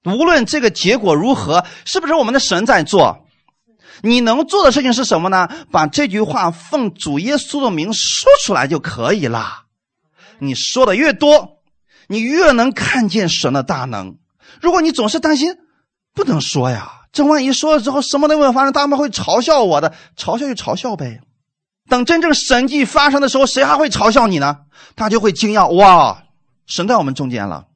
[0.04, 3.21] 无论这个结果如何，是不是我们的神在做？
[4.00, 5.48] 你能做的事情是什么呢？
[5.70, 9.64] 把这句话奉主耶稣的名说出来就可以了。
[10.38, 11.58] 你说的越多，
[12.08, 14.16] 你越能看见神的大能。
[14.60, 15.56] 如果你总是担心
[16.14, 21.20] 不能说呀，这万一说了之后什么都没有发生，他们会嘲笑我的，嘲笑就嘲笑呗。
[21.88, 24.60] 等真正神迹发生的时候，谁还会嘲笑你呢？
[24.96, 26.24] 他就会惊讶，哇，
[26.66, 27.66] 神在我们中间了。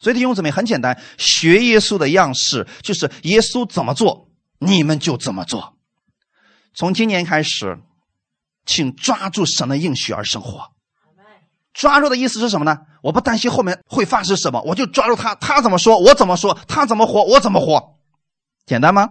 [0.00, 4.28] 所以弟兄姊妹很简单，学耶稣的样式，就是耶稣怎么做，
[4.58, 5.76] 你们就怎么做。
[6.74, 7.78] 从今年开始，
[8.66, 10.72] 请抓住神的应许而生活。
[11.72, 12.78] 抓住的意思是什么呢？
[13.02, 17.96] 我不担心后面会发生什么，我就抓住他，他怎么说，我怎么说，他怎么活，我怎么活，
[18.64, 19.10] 简单吗？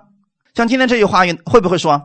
[0.54, 1.98] 像今天这句话语会不会说？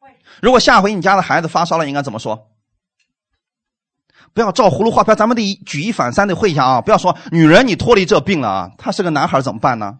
[0.00, 0.10] 会。
[0.42, 2.48] 如果下回你家的孩子发烧了，应该怎么说？
[4.34, 6.80] 不要照葫芦画瓢，咱们得举一反三的会一下啊！
[6.80, 9.98] 不要说女人你脱离这病了啊，他是个男孩怎么办呢？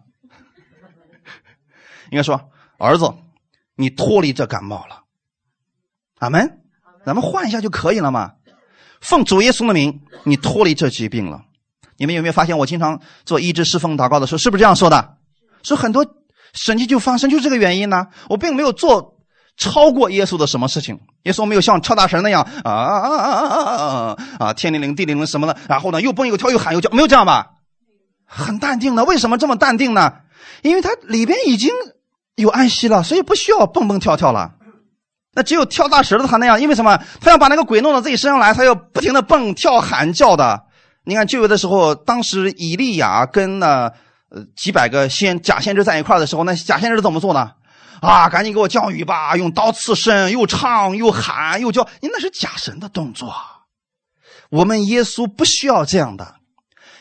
[2.11, 3.13] 应该说儿子，
[3.75, 5.03] 你脱离这感冒了。
[6.19, 6.57] 阿门。
[7.05, 8.33] 咱们换一下就可以了嘛。
[9.01, 11.41] 奉主耶稣的名，你脱离这疾病了。
[11.97, 15.17] 你们有没有发现，我经常做医治侍奉祷告的时候，是不是这样说的？
[15.63, 16.05] 说很多
[16.53, 18.07] 神迹就发生，就是这个原因呢。
[18.29, 19.17] 我并没有做
[19.55, 27.55] 超过耶稣的什么事情，耶稣没有像超大神那样啊啊啊啊啊啊啊天灵灵地灵灵什么的，然后呢又蹦又跳又喊又叫，没有这样吧？
[28.25, 29.05] 很淡定的。
[29.05, 30.13] 为什么这么淡定呢？
[30.63, 31.71] 因为他里边已经
[32.39, 34.55] 有安息了，所以不需要蹦蹦跳跳了。
[35.33, 36.99] 那只有跳大神的他那样，因为什么？
[37.21, 40.63] 他要把那个鬼弄到自己身上来，他要不停的蹦跳喊叫的。
[41.05, 43.91] 你看旧约的时候，当时以利亚跟那
[44.29, 47.51] 呃几百个先假先知在一块的时候，那假先知怎么做呢？
[48.01, 49.35] 啊，赶紧给我降雨吧！
[49.35, 53.33] 用刀刺身，又唱又喊又叫，你那是假神的动作。
[54.49, 56.35] 我们耶稣不需要这样的，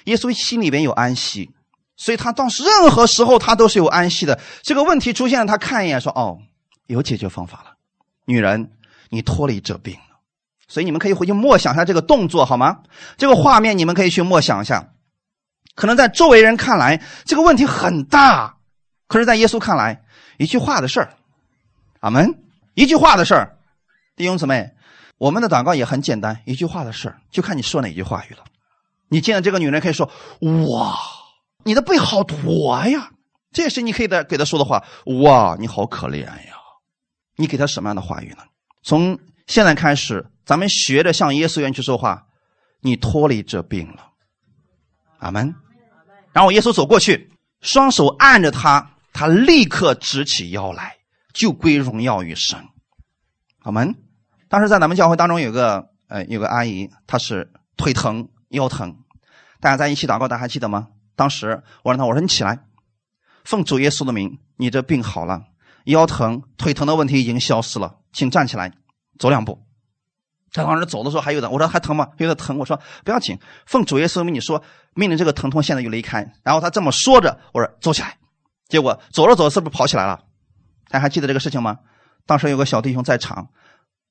[0.05, 1.51] 耶稣心里边有安息，
[1.99, 4.41] 所以他当时任何时候他都是有安息的。
[4.63, 6.39] 这个问题出现了，他看一眼说：“哦，
[6.87, 7.75] 有解决方法了。”
[8.25, 8.71] 女人，
[9.11, 10.17] 你脱离这病了，
[10.67, 12.79] 所以你们可以回去默想一下这个动作好吗？
[13.19, 14.89] 这个画面你们可以去默想一下。
[15.75, 18.57] 可能在周围人看来这个问题很大，
[19.07, 20.03] 可是，在耶稣看来，
[20.39, 21.15] 一句话的事儿。
[22.01, 22.43] 阿门。
[22.75, 23.59] 一句话的事儿，
[24.15, 24.71] 弟兄姊妹，
[25.19, 28.45] 我们的祷告也很简单，一句话的事儿，就看你说哪句话语了。
[29.09, 30.09] 你见到这个女人可以说
[30.71, 30.97] ：“哇，
[31.65, 33.13] 你的背好驼呀！”
[33.51, 34.85] 这也是你可以的给他说的话。
[35.23, 36.55] 哇，你好可怜呀。
[37.37, 38.43] 你给他什么样的话语呢？
[38.83, 42.27] 从现在开始，咱们学着向耶稣愿去说话，
[42.81, 44.11] 你脱离这病了，
[45.19, 45.55] 阿门。
[46.33, 47.31] 然后耶稣走过去，
[47.61, 50.97] 双手按着他，他立刻直起腰来，
[51.33, 52.59] 就归荣耀于神，
[53.61, 53.95] 阿门。
[54.49, 58.97] 当时在咱们教会当中有个呃有个阿姨，她是腿疼腰疼，
[59.61, 60.89] 大家在一起祷告，大家还记得吗？
[61.19, 62.61] 当时我让他我说你起来，
[63.45, 65.47] 奉主耶稣的名，你这病好了。
[65.87, 68.73] 腰疼、腿疼的问题已经消失了，请站起来，
[69.19, 69.67] 走两步。
[70.53, 72.11] 他当时走的时候还有点，我说还疼吗？
[72.19, 72.57] 有点疼。
[72.59, 74.63] 我说不要紧，奉主耶稣命你说，
[74.95, 76.33] 命令这个疼痛现在就离开。
[76.45, 78.17] 然后他这么说着，我说走起来。
[78.69, 80.21] 结果走着走着是不是跑起来了？
[80.89, 81.79] 大家还记得这个事情吗？
[82.27, 83.49] 当时有个小弟兄在场，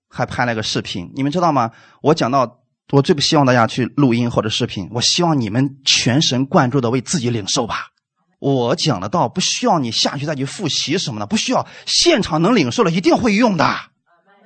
[0.09, 1.11] 还拍了个视频。
[1.15, 1.71] 你们知道吗？
[2.01, 2.59] 我讲到，
[2.91, 7.87] 我最不希望大家去录音或者视频，我希望你们全神贯注的为自己领受吧。
[8.39, 13.65] 我讲的道不需要你下去再去复习什么的，不需要现场能领受了一定会用的，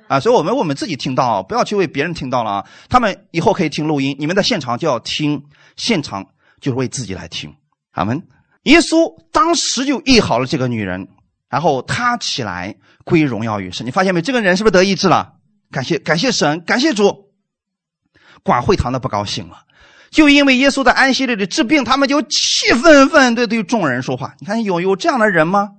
[0.08, 2.66] 啊，所以我们我们自己听到，不要去为别人听到了啊。
[2.88, 5.44] 他们以后可以听录音，你们在现场就要听，
[5.76, 6.26] 现场
[6.60, 7.54] 就是为自己来听。
[7.92, 8.22] 阿门。
[8.64, 11.08] 耶稣当时就医好了这个女人，
[11.48, 12.74] 然后她起来
[13.04, 13.86] 归荣耀于神。
[13.86, 14.22] 你发现没？
[14.22, 15.34] 这个人是不是得医治了？
[15.70, 17.31] 感谢感谢神，感谢主。
[18.42, 19.62] 管会堂的不高兴了。
[20.10, 24.34] 就因为耶稣在安息日里治病，他们就气愤愤的对众人说话。
[24.40, 25.70] 你看有有这样的人吗？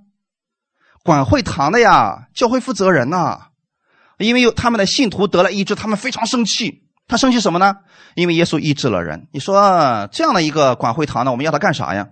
[1.04, 3.38] 管会堂的呀，教会负责人呐，
[4.18, 6.82] 因为有他们的信徒得了医治，他们非常生气。
[7.06, 7.76] 他生气什么呢？
[8.14, 9.28] 因为耶稣医治了人。
[9.32, 12.08] 你说这样的一个管会堂的，我们要他干啥呀？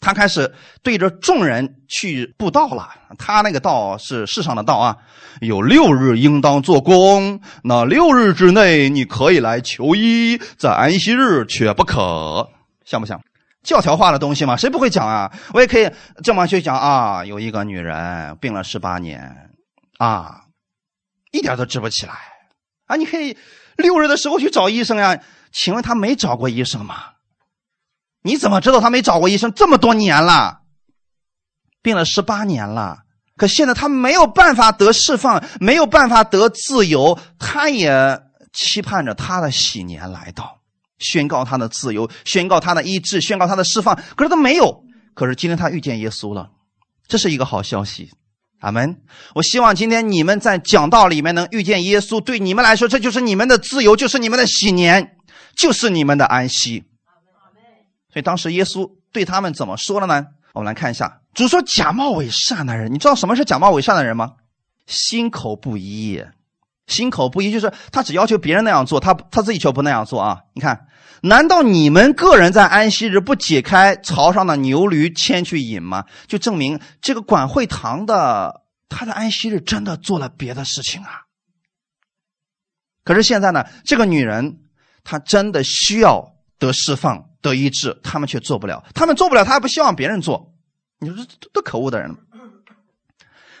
[0.00, 2.88] 他开始对着众人去布道了。
[3.18, 4.96] 他那个道是世上的道啊，
[5.40, 12.48] 有六日应当做工，那六日之内你可以来求医，在安息日却不可，
[12.84, 13.20] 像不像？
[13.64, 14.56] 教条化的东西嘛？
[14.56, 15.30] 谁不会讲啊？
[15.52, 15.90] 我也可以
[16.22, 17.24] 这么去讲啊。
[17.24, 19.50] 有一个女人病了十八年，
[19.98, 20.42] 啊，
[21.32, 22.14] 一点都治不起来
[22.86, 22.96] 啊。
[22.96, 23.36] 你可以
[23.76, 25.18] 六日的时候去找医生呀。
[25.50, 26.96] 请问他没找过医生吗？
[28.22, 30.60] 你怎么知道他没找过医生这么多年了？
[31.80, 32.98] 病了十八年了，
[33.36, 38.20] 可现在他没有办法得释放，没有办法得自由，他也
[38.52, 40.58] 期盼着他的喜年来到，
[40.98, 43.94] 宣告他的自由，宣告他的医治，宣告他的释放。
[44.16, 44.82] 可是他没有。
[45.14, 46.50] 可是今天他遇见耶稣了，
[47.06, 48.10] 这是一个好消息。
[48.60, 49.00] 阿门。
[49.36, 55.16] 我希望今天你们在讲道里面能遇见耶稣，对你们来说，这就是你们的自由，就是你们的喜年，
[55.56, 56.82] 就是你们的安息。
[58.22, 60.26] 当时耶稣对他们怎么说了呢？
[60.54, 64.34] 我们来看一下，主说假冒伪善的人，你知道什么是假冒伪善的人吗？
[64.86, 66.24] 心口不一，
[66.86, 70.40] 心口不一就是他只要求别人那样做，他他自己却不那样做啊！
[70.54, 70.86] 你看，
[71.22, 76.06] 难道你们个人在安息日不解开槽上的牛驴牵去饮吗？
[76.26, 81.22] 就证明这个管会堂的他的安息日真的做了别的事情啊！
[83.04, 84.60] 可是现在呢，这个女人
[85.04, 90.54] 她真的需要得释放、得医治，他们却做不了，他们做不了，他还不希望别人做，
[90.98, 92.16] 你说这多可恶的人！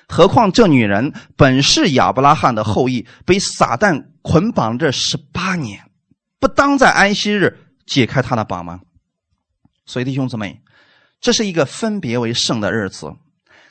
[0.08, 5.90] 何况这女人本是亚伯拉罕的后裔，被撒旦捆绑这十八年，
[6.38, 8.80] 不当在安息日解开他的绑吗？
[9.84, 10.62] 所以弟兄姊妹，
[11.20, 13.12] 这是一个分别为圣的日子，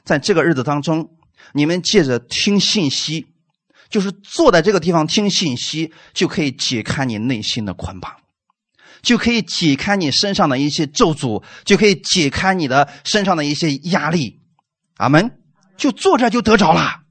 [0.04, 1.10] 在这个日子当中，
[1.54, 3.26] 你们借着听信息，
[3.90, 8.16] 就是坐在这个地方听信息，就可以解开你内心的捆绑，
[9.02, 14.40] 就可以解开你身上的一些咒诅，就可以解开你的身上的一些压力。
[14.98, 15.32] 阿门。
[15.78, 17.02] 就坐这就得着了，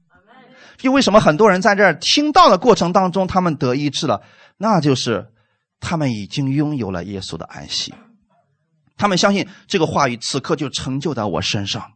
[0.77, 1.21] 就为什么？
[1.21, 4.21] 很多人在这儿听到的过程当中，他们得医治了，
[4.57, 5.27] 那就是
[5.79, 7.93] 他们已经拥有了耶稣的安息。
[8.97, 11.93] 他们相信这个话语此刻就成就在我身上，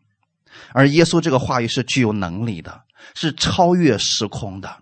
[0.71, 2.83] 而耶稣这个话语是具有能力的，
[3.15, 4.77] 是超越时空的。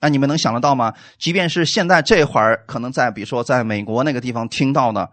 [0.00, 0.94] 那你们能想得到吗？
[1.18, 5.10] 即便是现在这会儿，可能在比如说在美国那个地方听到的，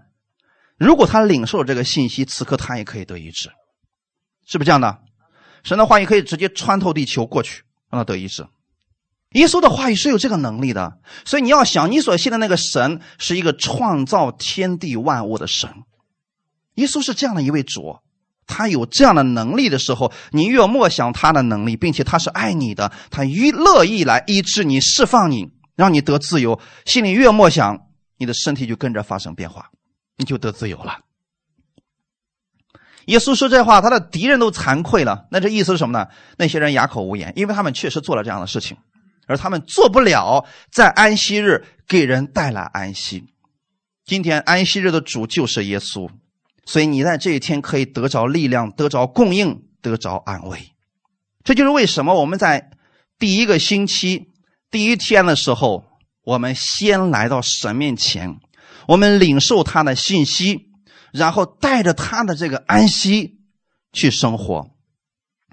[0.78, 3.50] 如果他领受这个信息，此刻他也可以得医治，
[4.46, 5.00] 是不是这样的？
[5.64, 8.46] 神的话语可以直接穿透地球过去，让他得医治。
[9.32, 15.70] 耶稣的话语是有这个能力的，所以你要想，你所信的那个神是一个创造天地万物的神。
[16.76, 17.98] 耶稣是这样的一位主，
[18.46, 26.60] 他有这样的能力的时候，你越默想他的能力，并且他是爱你的，他越乐意来医治你、释放你，让你得自由。
[26.86, 27.88] 心里越默想，
[28.18, 29.70] 你的身体就跟着发生变化，
[30.18, 31.00] 你就得自由了。
[33.08, 35.26] 耶稣说这话，他的敌人都惭愧了。
[35.30, 36.08] 那这意思是什么呢？
[36.38, 38.78] 那些人哑口无言，因为他们确实做了这样的事情，
[39.28, 43.26] 而他们做不了在安息日给人带来安息。
[44.06, 46.10] 今天安息日的主就是耶稣，
[46.66, 50.74] 所以你在这一天可以得着力量，得着供应，得着安慰。
[51.44, 52.72] 这就是为什么我们在
[53.18, 54.32] 第一个星期
[54.70, 55.86] 第一天的时候，
[56.24, 58.40] 我们先来到神面前，
[58.88, 60.70] 我们领受他的信息。
[61.14, 63.38] 然后带着他的这个安息
[63.92, 64.72] 去生活。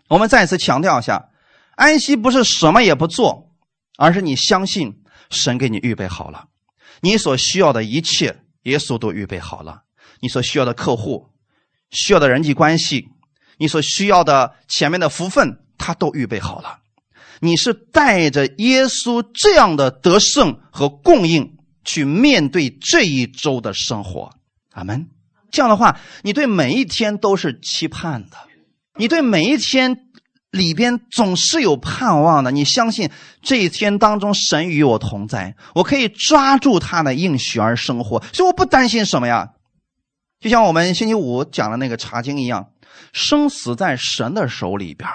[0.08, 1.28] 我们再次强调一下，
[1.76, 3.52] 安息不是什么也不做，
[3.98, 6.46] 而是你相信神给你预备好了，
[7.02, 9.82] 你所需要的一切，耶稣都预备好了。
[10.20, 11.26] 你所需要的客户、
[11.90, 13.08] 需要的人际关系、
[13.58, 16.78] 你所需要的前面的福分，他都预备好了。
[17.40, 24.30] 你是带着耶稣这样的得胜和供应去面对这一周的生活。
[24.72, 25.08] 阿门。
[25.50, 28.36] 这样的话，你对每一天都是期盼的，
[28.96, 29.96] 你对每一天
[30.52, 32.52] 里边总是有盼望的。
[32.52, 33.10] 你相信
[33.42, 39.48] 这一天当中神与我同在，我可以抓住他的应许而生活，所以我不担心什么呀。
[40.41, 42.70] 就像我们星期五讲的那个查经一样，
[43.12, 45.09] 生死在神的手里边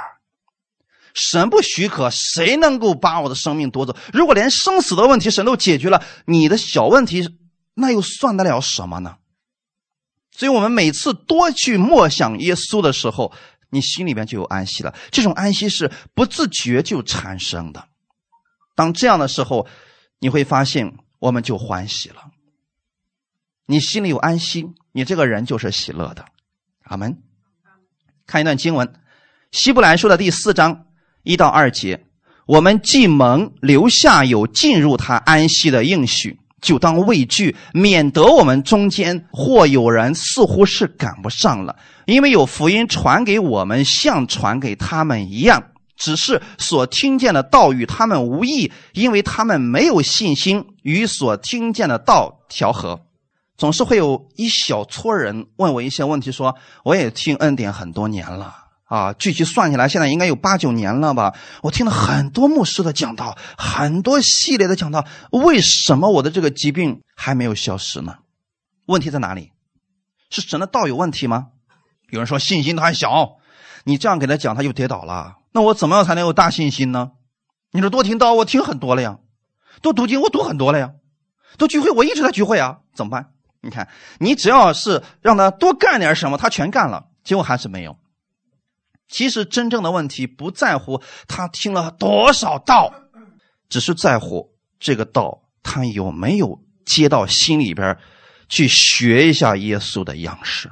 [1.16, 3.96] 神不许可，谁能够把我的生命夺走？
[4.14, 7.38] 如果连生死的问题神都解决了，你的小问题
[7.74, 9.16] 那又算得了什么呢？
[10.32, 13.32] 所以我们每次多去默想耶稣的时候，
[13.70, 14.94] 你心里边就有安息了。
[15.10, 17.88] 这种安息是不自觉就产生的。
[18.76, 19.66] 当这样的时候，
[20.20, 22.18] 你会发现我们就欢喜了。
[23.68, 26.26] 你心里有安息，你这个人就是喜乐的。
[26.84, 27.18] 阿门。
[28.28, 28.88] 看一段经文，
[29.52, 30.86] 《希伯来书》的第四章
[31.24, 32.06] 一到二节：
[32.46, 36.40] 我们既蒙留下有进入他安息的应许。
[36.62, 45.64] 就当畏惧，免得我们中间或有人似乎是赶不上了，因为有福音传给我们，像传给他们一样，
[45.96, 53.02] 只是所听见的道与他们无异，因为他们没有信心与所听见的道调和。
[53.58, 58.64] 总是会有一小撮人问我一些问题，说我也听恩典很多年了。
[58.86, 61.34] 啊，具体算起来，现在应该有八九年了吧？
[61.64, 68.18] 我听了很多牧师的讲道，很多系列的讲道，为什么我的这个疾病还没有消失呢？
[68.86, 69.52] 问题在哪里？
[70.30, 71.48] 是神的道有问题吗？
[72.12, 73.38] 有人说信心太小，
[73.86, 75.38] 你这样给他讲，他就跌倒了。
[75.52, 77.14] 那我怎么样才能有大信心呢？
[77.72, 79.18] 你说多听道，我听很多了呀；
[79.82, 80.90] 多读经，我读很多了呀；
[81.58, 82.82] 多聚会，我一直在聚会啊。
[82.94, 83.32] 怎么办？
[83.66, 83.90] 你看，
[84.20, 87.98] 你只要是让他多干点什么，他全干了，结果还是没有。
[89.08, 92.94] 其实真正的问题不在乎他听了多少道，
[93.68, 97.98] 只是在乎这个道他有没有接到心里边
[98.50, 100.70] 去学一下耶稣的样式。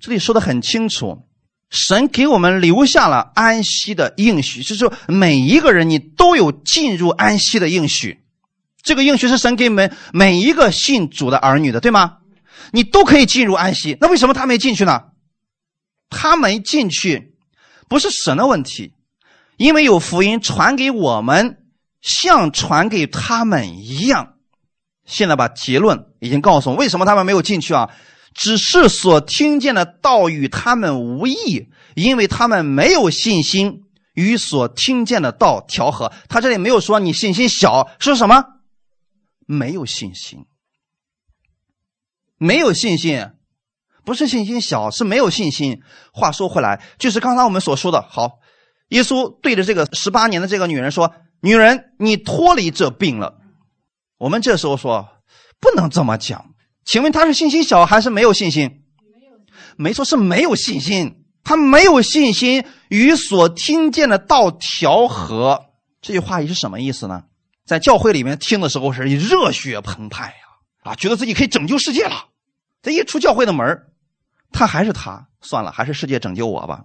[0.00, 1.28] 这里说的很清楚，
[1.68, 8.23] 神给我们留下了安息的应许，就是说每一个人你都有进入安息的应许。
[8.84, 12.18] 这个应许是神给每每一个信主的儿女的，对吗？
[12.70, 13.96] 你都可以进入安息。
[14.00, 15.00] 那为什么他没进去呢？
[16.10, 17.34] 他没进去，
[17.88, 18.92] 不是神的问题，
[19.56, 21.58] 因为有福音传给我们，
[22.02, 24.34] 像传给他们一样。
[25.06, 27.90] 现在把结论已经告诉我，为什么他们没有进去啊？
[28.34, 33.82] 只是所听见的道与他们无异，因为他们没有信心
[34.14, 36.12] 与所听见的道调和。
[36.28, 38.44] 他这里没有说你信心小，说什么？
[39.46, 40.46] 没有信心，
[42.38, 43.30] 没有信心，
[44.04, 45.82] 不是信心小，是没有信心。
[46.12, 48.38] 话说回来，就是刚才我们所说的，好，
[48.88, 53.38] 耶稣对着这个十八年的这个女人说：“女人，你脱离这病了。”
[54.18, 55.08] 我们这时候说
[55.60, 56.54] 不能这么讲。
[56.84, 58.82] 请问他是信心小还是没有信心？
[59.76, 61.24] 没错，是没有信心。
[61.42, 65.66] 他没有信心与所听见的道调和。
[66.00, 67.24] 这句话是什么意思呢？
[67.64, 72.26] 在教会里面听的时候是热血澎湃呀，啊，觉得自己可以拯救世界了。
[72.82, 73.86] 这一出教会的门
[74.52, 76.84] 他还是他，算了，还是世界拯救我吧。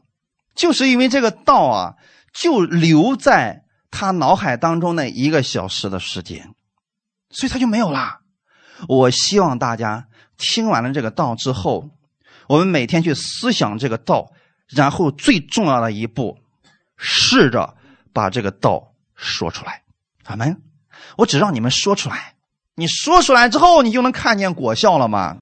[0.55, 1.95] 就是因为这个道啊，
[2.34, 6.55] 就留在他脑海当中那一个小时的时间，
[7.30, 8.21] 所以他就没有啦。
[8.88, 10.07] 我希望大家
[10.38, 11.89] 听完了这个道之后，
[12.47, 14.32] 我们每天去思想这个道，
[14.69, 16.38] 然后最重要的一步，
[16.97, 17.75] 试着
[18.13, 19.84] 把这个道说出来。
[20.23, 20.61] 阿门。
[21.20, 22.36] 我只让你们说出来，
[22.76, 25.38] 你说出来之后，你就能看见果效了吗？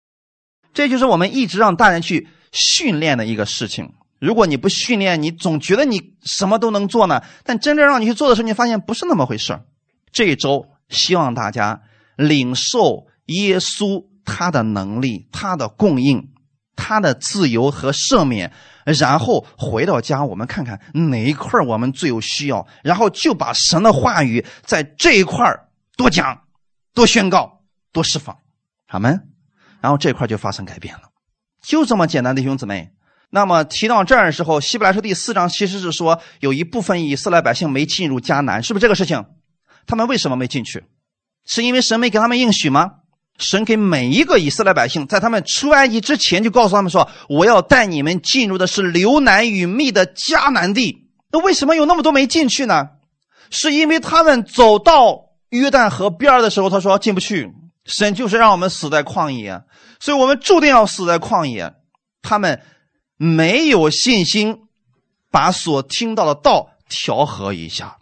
[0.73, 3.93] 这就是我们一直让大家去训练的一个事情。
[4.19, 7.21] 如果你不训练，你总觉得你什么都能做呢。
[7.43, 9.59] 但真正让你去做的时候，你发现不是那么回事
[10.11, 11.81] 这一周，希望大家
[12.15, 16.29] 领受耶稣他的能力、他的供应、
[16.75, 18.51] 他的自由和赦免，
[18.83, 25.45] 然后回到家，我们看看哪一块我们最有需要，然后就把神的话语在这一块
[25.97, 26.43] 多讲、
[26.93, 28.37] 多宣告、多释放，
[28.87, 29.19] 好吗？
[29.81, 31.01] 然后这块就发生改变了，
[31.61, 32.91] 就这么简单，弟兄姊妹。
[33.29, 39.25] 那么提到这儿的时候，希伯来书第四章其实是说有一部分以色列百姓没进入迦南，是不是这个事情？
[39.85, 40.85] 他们为什么没进去？
[41.45, 42.91] 是因为神没给他们应许吗？
[43.37, 52.87] 神给每一个以色列百姓，在他们出埃及之前就告诉他们说：“我要带你们进入的是流奶与蜜的迦南地。”那为什么有那么多没进去呢？
[53.49, 55.26] 是因为他们走到。
[55.49, 57.53] 约旦河边的时候，他说进不去。
[57.85, 59.63] 神就是让我们死在旷野，
[60.01, 61.73] 所以我们注定要死在旷野。
[62.21, 62.61] 他们
[63.15, 64.63] 没有信心
[65.31, 67.97] 把所听到的道调和一下。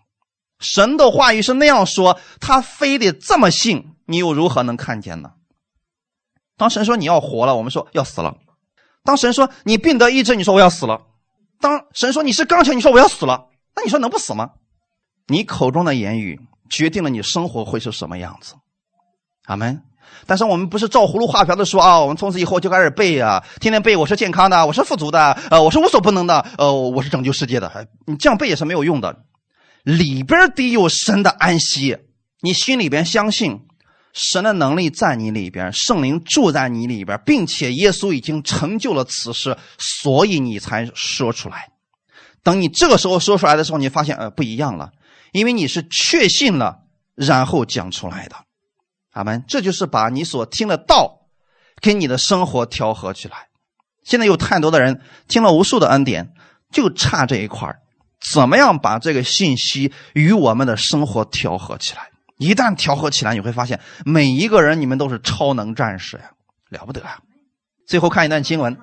[0.57, 5.33] 神的话语是那样说，他非得这么信，你又如何能看见呢？
[6.57, 8.37] 当神说你要活了，我们说要死了；
[9.03, 11.01] 当神说你病得医治，你说我要死了；
[11.59, 13.49] 当神说你是刚强，你说我要死了。
[13.75, 14.53] 那你说能不死吗？
[15.27, 16.39] 你口中的言语。
[16.69, 18.55] 决定了你生活会是什么样子，
[19.45, 19.81] 阿门。
[20.27, 23.95] 但是我们不是照葫芦画瓢的说啊，我们从此以后就开始背啊，天天背。
[23.95, 27.87] 我是健康的，我是富足的，呃，我是无所不能的，呃，我是拯救世界的。
[28.05, 29.23] 你这样背也是没有用的，
[29.83, 31.97] 里边得有神的安息。
[32.41, 33.59] 你心里边相信
[34.13, 41.69] 神的能力在你里边，圣灵住在你里边，并且耶稣已经成就了此事，所以你才说出来。
[42.43, 44.91] 等你这个时候说出来的时候，你发现呃不一样了。
[45.35, 46.79] 因为你是确信了，
[47.13, 48.37] 然后讲出来的，
[49.11, 49.43] 阿门。
[49.49, 51.27] 这就是把你所听的道，
[51.81, 53.49] 跟你的生活调和起来。
[54.05, 56.31] 现在有太多的人听了无数的恩典，
[56.71, 57.75] 就差这一块
[58.31, 62.11] 怎么样把这个信息与我们的生活调和起来？
[62.37, 66.31] 一旦调和起来，你会发现每一个人你们都是超能战士呀，
[66.69, 67.19] 了不得啊！
[67.85, 68.73] 最后看一段经文，《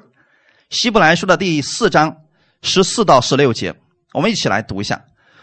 [0.68, 2.18] 希伯来书》的第四章
[2.60, 3.74] 十四到十六节，
[4.12, 5.06] 我们一起来读一下。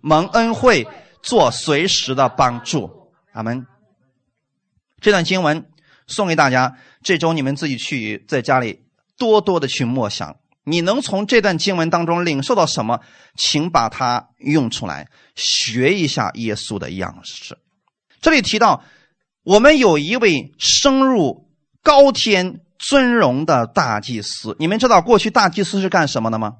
[0.00, 0.86] 蒙恩惠，
[1.22, 3.10] 做随时的帮助。
[3.32, 3.66] 阿门。
[5.00, 5.66] 这段经文
[6.06, 8.80] 送给大家，这周你们自己去在家里
[9.16, 10.36] 多多的去默想。
[10.64, 13.00] 你能从这段经文当中领受到什么？
[13.34, 17.58] 请把它用出来，学一下耶稣的样式。
[18.20, 18.84] 这里提到，
[19.42, 21.48] 我们有一位升入
[21.82, 24.54] 高天尊荣的大祭司。
[24.58, 26.56] 你们知道过去大祭司是干什么的吗？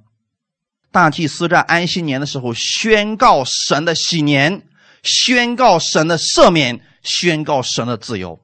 [0.92, 4.66] 大祭司在安息年的时候宣告神的喜年，
[5.02, 8.40] 宣告神的赦免，宣告神的自由。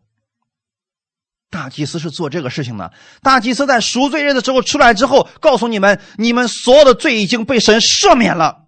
[1.50, 2.92] 大祭司是做这个事情的。
[3.22, 8.64] 大祭司在赎罪日的时候出来之后，告诉你们，你们所有的罪已经被神赦免了。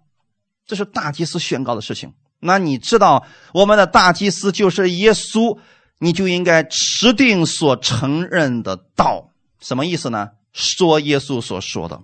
[0.65, 2.13] 这是大祭司宣告的事情。
[2.39, 5.57] 那你知道我们的大祭司就是耶稣，
[5.99, 9.31] 你就应该持定所承认的道。
[9.59, 10.29] 什么意思呢？
[10.53, 12.01] 说耶稣所说的，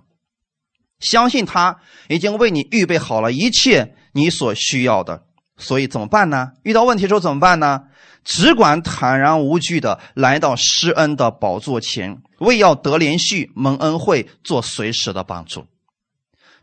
[1.00, 1.78] 相信他
[2.08, 5.22] 已经为你预备好了一切你所需要的。
[5.58, 6.52] 所以怎么办呢？
[6.64, 7.84] 遇到问题的时候怎么办呢？
[8.24, 15.64] 只管坦然无惧的来到施恩的宝座前，为要得连续蒙恩惠，做随时的帮助。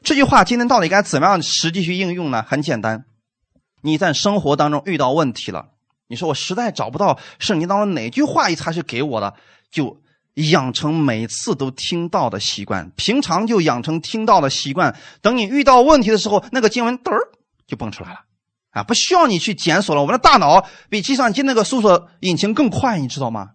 [0.04, 2.44] 这句话今天到底该怎么样实际去应用呢？
[2.46, 3.06] 很简单，
[3.82, 5.70] 你在生活当中遇到问题了，
[6.08, 9.34] 你说我实在找不到圣经当中哪句话才是给我的，
[9.72, 10.03] 就
[10.36, 14.96] 养成每次都听到的习惯，平常就养成听到的习惯。
[15.22, 17.20] 等你遇到问题的时候，那个经文嘚儿
[17.68, 18.20] 就蹦出来了。
[18.72, 20.02] 啊，不需要你去检索了。
[20.02, 23.52] 我们的大脑比计算机那个搜索引擎更快，你知道吗？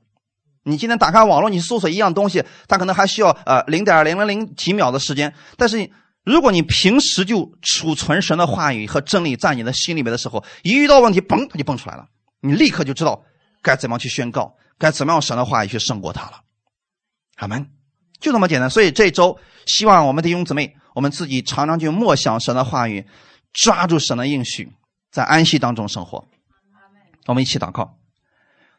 [0.62, 5.35] 你今天打开网络，你搜索一样东西，它可能还需要呃零点零零零几秒的时间。
[5.57, 5.91] 但是
[6.22, 12.05] 如果你平时就储存神的话语和真理在你的心里面的时候，一遇到问题，嘣，它就蹦出来了。
[12.41, 13.20] 你立刻就知道
[13.61, 16.43] 该怎么去宣告，该怎么样神的话语去胜过它了。
[17.39, 17.66] 阿门，
[18.20, 18.70] 就这么简单。
[18.70, 19.36] 所以这周
[19.66, 23.05] 希望我们弟兄姊妹，我们自己常常去默想神的话语，
[23.53, 24.70] 抓住神的应许。
[25.11, 26.28] 在安息当中生活，
[27.26, 27.97] 我们一起祷告。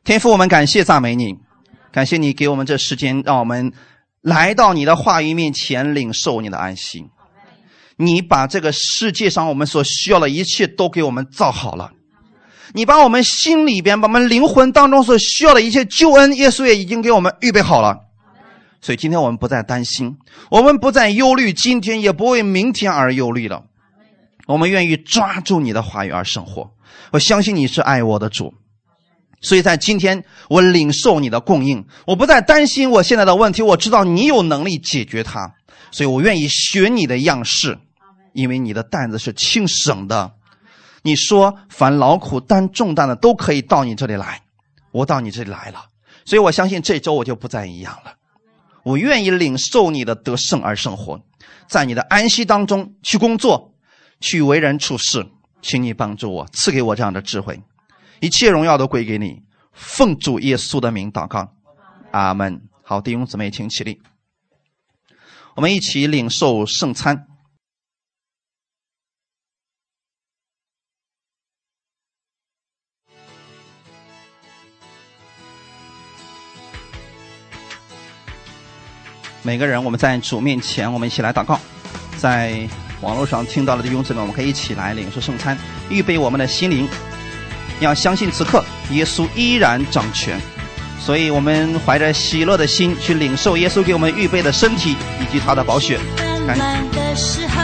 [0.03, 1.35] 天父，我们感谢赞美你，
[1.91, 3.73] 感谢你给我们这时间，让我们
[4.21, 7.03] 来到你的话语面前，领受你的安息。
[7.97, 11.91] 你把这个世界上我们所需要的一切都给我们造好了，
[12.73, 17.97] 你把我们心里边、把我们灵魂当中所需要的一切救恩，耶稣也已经给我们预备好了。
[18.81, 20.17] 所以今天我们不再担心，
[20.49, 23.63] 我们不再忧虑今天，也不为明天而忧虑了。
[24.47, 26.71] 我们愿意抓住你的话语而生活。
[27.11, 28.53] 我相信你是爱我的主，
[29.41, 33.61] 所以在今天我领受你的供应，我不再担心我现在的问题。
[33.61, 35.53] 我知道你有能力解决它，
[35.91, 37.77] 所以我愿意学你的样式，
[38.33, 40.31] 因为你的担子是轻省的。
[41.01, 44.41] 你说凡劳苦担重担的都可以到你这里来，
[44.91, 45.85] 我到你这里来了，
[46.25, 48.13] 所以我相信这周我就不再一样了。
[48.89, 51.21] 我愿意领受你的得胜而生活，
[51.67, 53.75] 在你的安息当中去工作。
[54.19, 55.25] 去为人处事，
[55.61, 57.61] 请你帮助我，赐给我这样的智慧，
[58.19, 59.43] 一切荣耀都归给你。
[59.71, 61.53] 奉主耶稣的名祷告，
[62.11, 62.61] 阿门。
[62.83, 64.01] 好，弟兄姊妹，请起立，
[65.55, 67.28] 我们一起领受圣餐。
[79.49, 81.59] 每个人，我们在主面前，我们一起来祷告，
[82.17, 82.69] 在。
[83.01, 85.57] 网络上听到了的弟兄姊妹，我们可以一起来领受圣餐，
[85.89, 86.87] 预备我们的心灵，
[87.79, 90.37] 要相信此刻耶稣依然掌权，
[90.99, 95.97] 所以我们怀着喜乐的心去领受耶稣给我们预备的身体以及他的宝血。
[96.45, 96.57] 感
[96.91, 97.63] 的时候，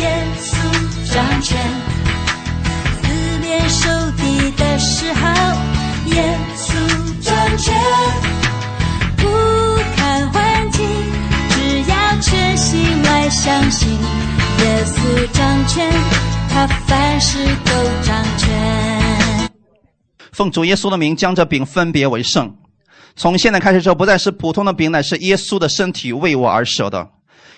[0.00, 1.58] 耶稣掌权；
[3.02, 5.37] 四面受敌的时候，
[13.70, 13.90] 信。
[13.90, 15.90] 耶稣掌权，
[16.48, 17.72] 他凡事都
[18.04, 19.50] 掌权。
[20.32, 22.56] 奉主耶稣的名，将这饼分别为圣。
[23.16, 27.10] 从现在开始之后，不再是普通的饼，乃是耶稣的身体为我而舍的。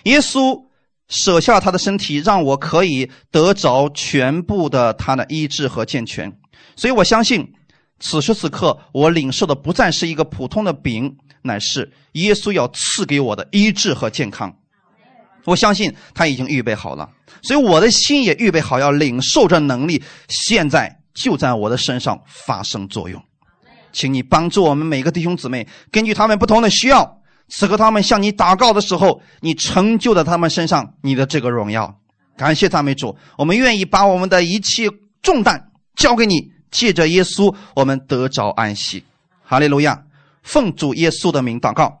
[0.03, 0.63] 耶稣
[1.07, 6.31] 舍下他的身体，让我可以得着全部的他的医治和健全。
[6.75, 7.53] 所以我相信，
[7.99, 14.55] 此时此刻我领受的不再是一个普通的饼，乃是耶稣要赐给我的医治和健康。
[15.45, 17.09] 我相信他已经预备好了，
[17.41, 23.21] 所以我的心也预备好要领受这能力，现在就在我的身上发生作用。
[23.91, 27.17] 请你帮助我们每个弟兄姊妹，根据他们不同的需要，
[27.49, 31.93] 此刻他们向你祷告的时候，你成就在他们身上你的这个荣耀。
[32.37, 34.89] 感谢赞美主，我们愿意把我们的一切
[35.21, 39.03] 重担交给你，借着耶稣，我们得着安息。
[39.43, 40.03] 哈利路亚，
[40.41, 42.00] 奉主耶稣的名祷告。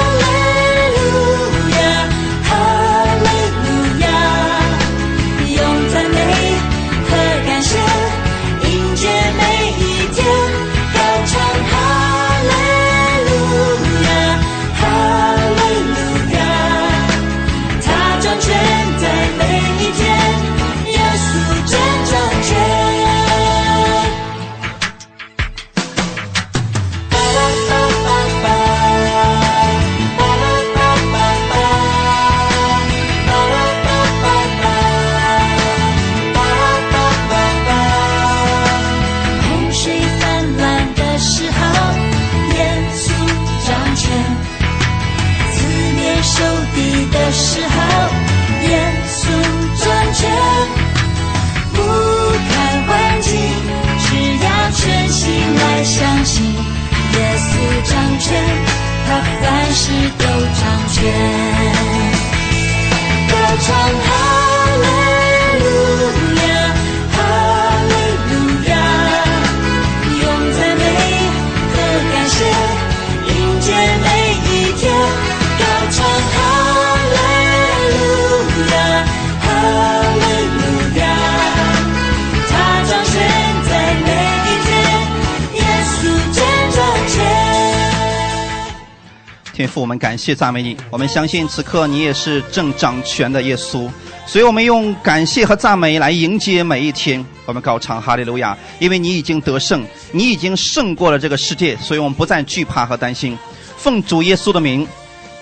[89.81, 93.89] 我们感谢赞美你，我们相信此刻你也是正掌权的耶稣，
[94.27, 97.25] 所以我们用感谢和赞美来迎接每一天。
[97.47, 103.35] 我们高唱哈利路亚，因为你已经得胜，你已经胜过了这个世界，所以我们不再惧怕和担心。
[103.75, 104.87] 奉主耶稣的名，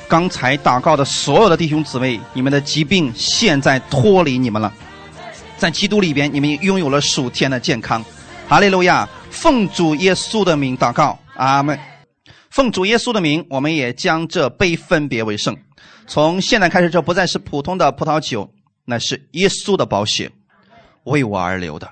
[0.08, 4.72] 刚才祷告的所有的弟兄姊妹，你们的疾病现在脱离你们了，
[5.58, 8.02] 在基督里边，你们拥有了属天的健康。
[8.48, 9.08] 哈利路亚！
[9.30, 11.78] 奉主耶稣的名祷告，阿门。
[12.60, 15.56] 奉主耶稣的名，我们也将这杯分别为圣。
[16.08, 18.54] 从现在开始，这不再是普通的葡萄酒，
[18.84, 20.30] 那是耶稣的宝血，
[21.06, 21.90] 为我而流的。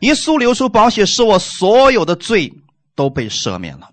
[0.00, 2.52] 耶稣流出宝血，使我所有的罪
[2.96, 3.88] 都被赦免了。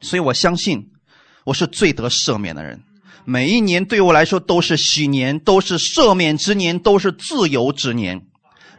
[0.00, 0.90] 所以我相信，
[1.44, 2.80] 我是罪得赦免的人。
[3.24, 8.22] 每一年对我来说都是喜年，都是赦免之年，都是自由之年。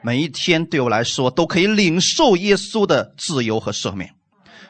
[0.02, 4.12] 每一天对我来说都可以领受耶稣的自由和赦免。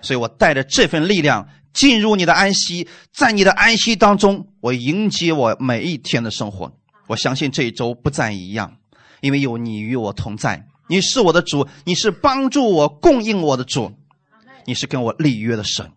[0.01, 1.47] 所以我带着这份力量
[1.77, 6.75] 进入你的安息，在你的安息当中，我迎接我每一天的生活。
[7.05, 8.77] 我相信这一周不再一样，
[9.21, 10.65] 因为有你与我同在。
[10.87, 13.93] 你是我的主，你是帮助我、供应我的主，
[14.65, 15.87] 你是跟我立约的神。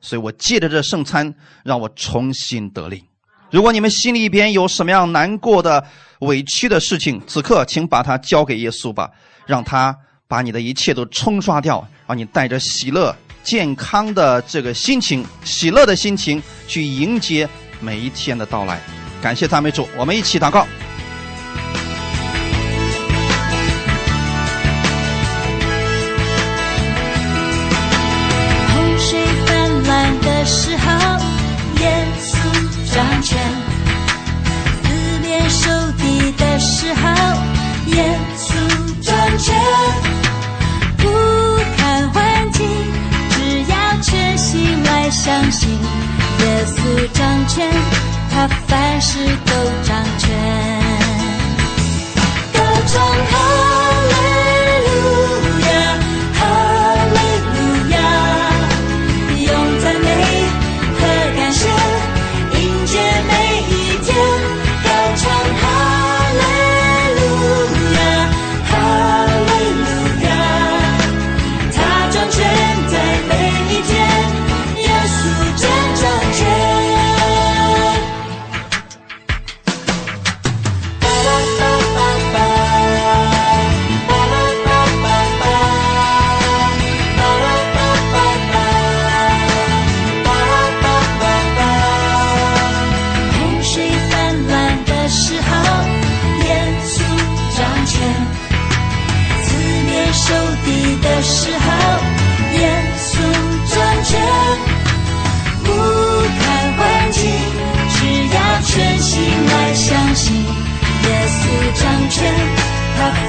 [0.00, 1.34] 所以我借着这圣餐，
[1.64, 3.02] 让我重新得力。
[3.50, 5.84] 如果你们心里边有什么样难过的、
[6.20, 9.10] 委屈的事情，此刻请把它交给耶稣吧，
[9.44, 9.98] 让他
[10.28, 13.12] 把你的一切都冲刷掉，让你带着喜乐、
[13.50, 17.48] 健康的这个心情、喜乐的心情去迎接
[17.80, 18.80] 每一天的到来。
[19.20, 20.64] 感谢赞美主，我们一起祷告。
[45.30, 47.70] 相信，耶稣掌权，
[48.32, 49.16] 他凡事
[49.46, 49.52] 都
[49.84, 50.28] 掌权。
[52.52, 52.58] 歌
[52.88, 53.89] 唱哈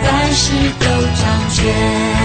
[0.03, 2.20] 凡事都掌权。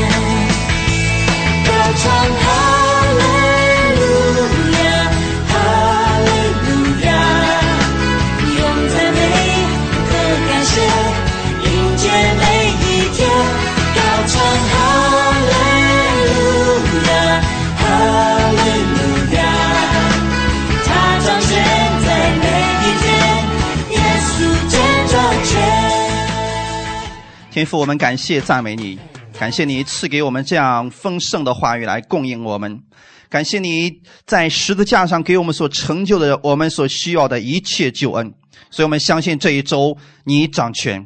[27.56, 28.98] 天父，我们感谢赞美你，
[29.38, 32.82] 感谢你赐给我们这样丰盛的话语来供应我们，
[33.30, 33.90] 感谢你
[34.26, 38.30] 在十字架上给我们所成就的我们所需要的一切救恩。
[38.70, 41.02] 所以我们相信这一周你掌权，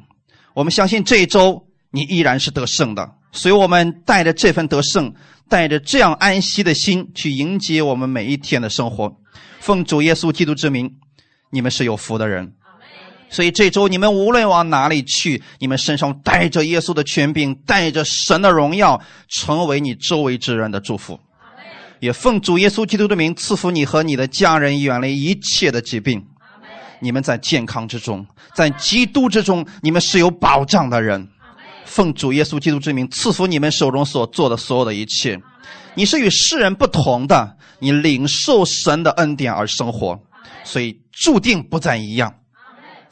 [0.52, 3.08] 我们相信这一周你依然是得胜的。
[3.30, 5.14] 所以我们带着这份得胜，
[5.48, 9.16] 带着这样安息的心去迎接我们每一天的生活。
[9.60, 10.96] 奉主耶稣基督之名，
[11.50, 12.54] 你们是有福的人。
[13.30, 21.18] 所以这周你们无论往哪里去，你们身上带着耶稣的权柄，带着神的荣耀，成为你周围之人的祝福。
[22.00, 26.26] 也奉主耶稣基督的名赐福你和你的家人，远离一切的疾病。
[26.98, 31.28] 你们在健康之中，在基督之中，你们是有保障的人。
[31.84, 35.40] 奉主耶稣基督之名赐福你们手中所做的所有的一切。
[35.94, 40.18] 你是与世人不同的，你领受神的恩典而生活，
[40.64, 42.34] 所以注定不再一样。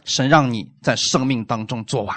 [0.09, 2.17] 神让你在生命当中做完。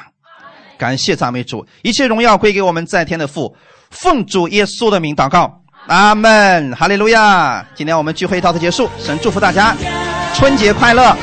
[0.80, 3.56] 感谢赞美主，一切荣耀归给我们在天的父。
[3.92, 7.64] 奉主耶稣的名祷告，阿门，哈利路亚。
[7.76, 9.76] 今天我们聚会到此结束，神祝福大家，
[10.34, 11.16] 春节快乐。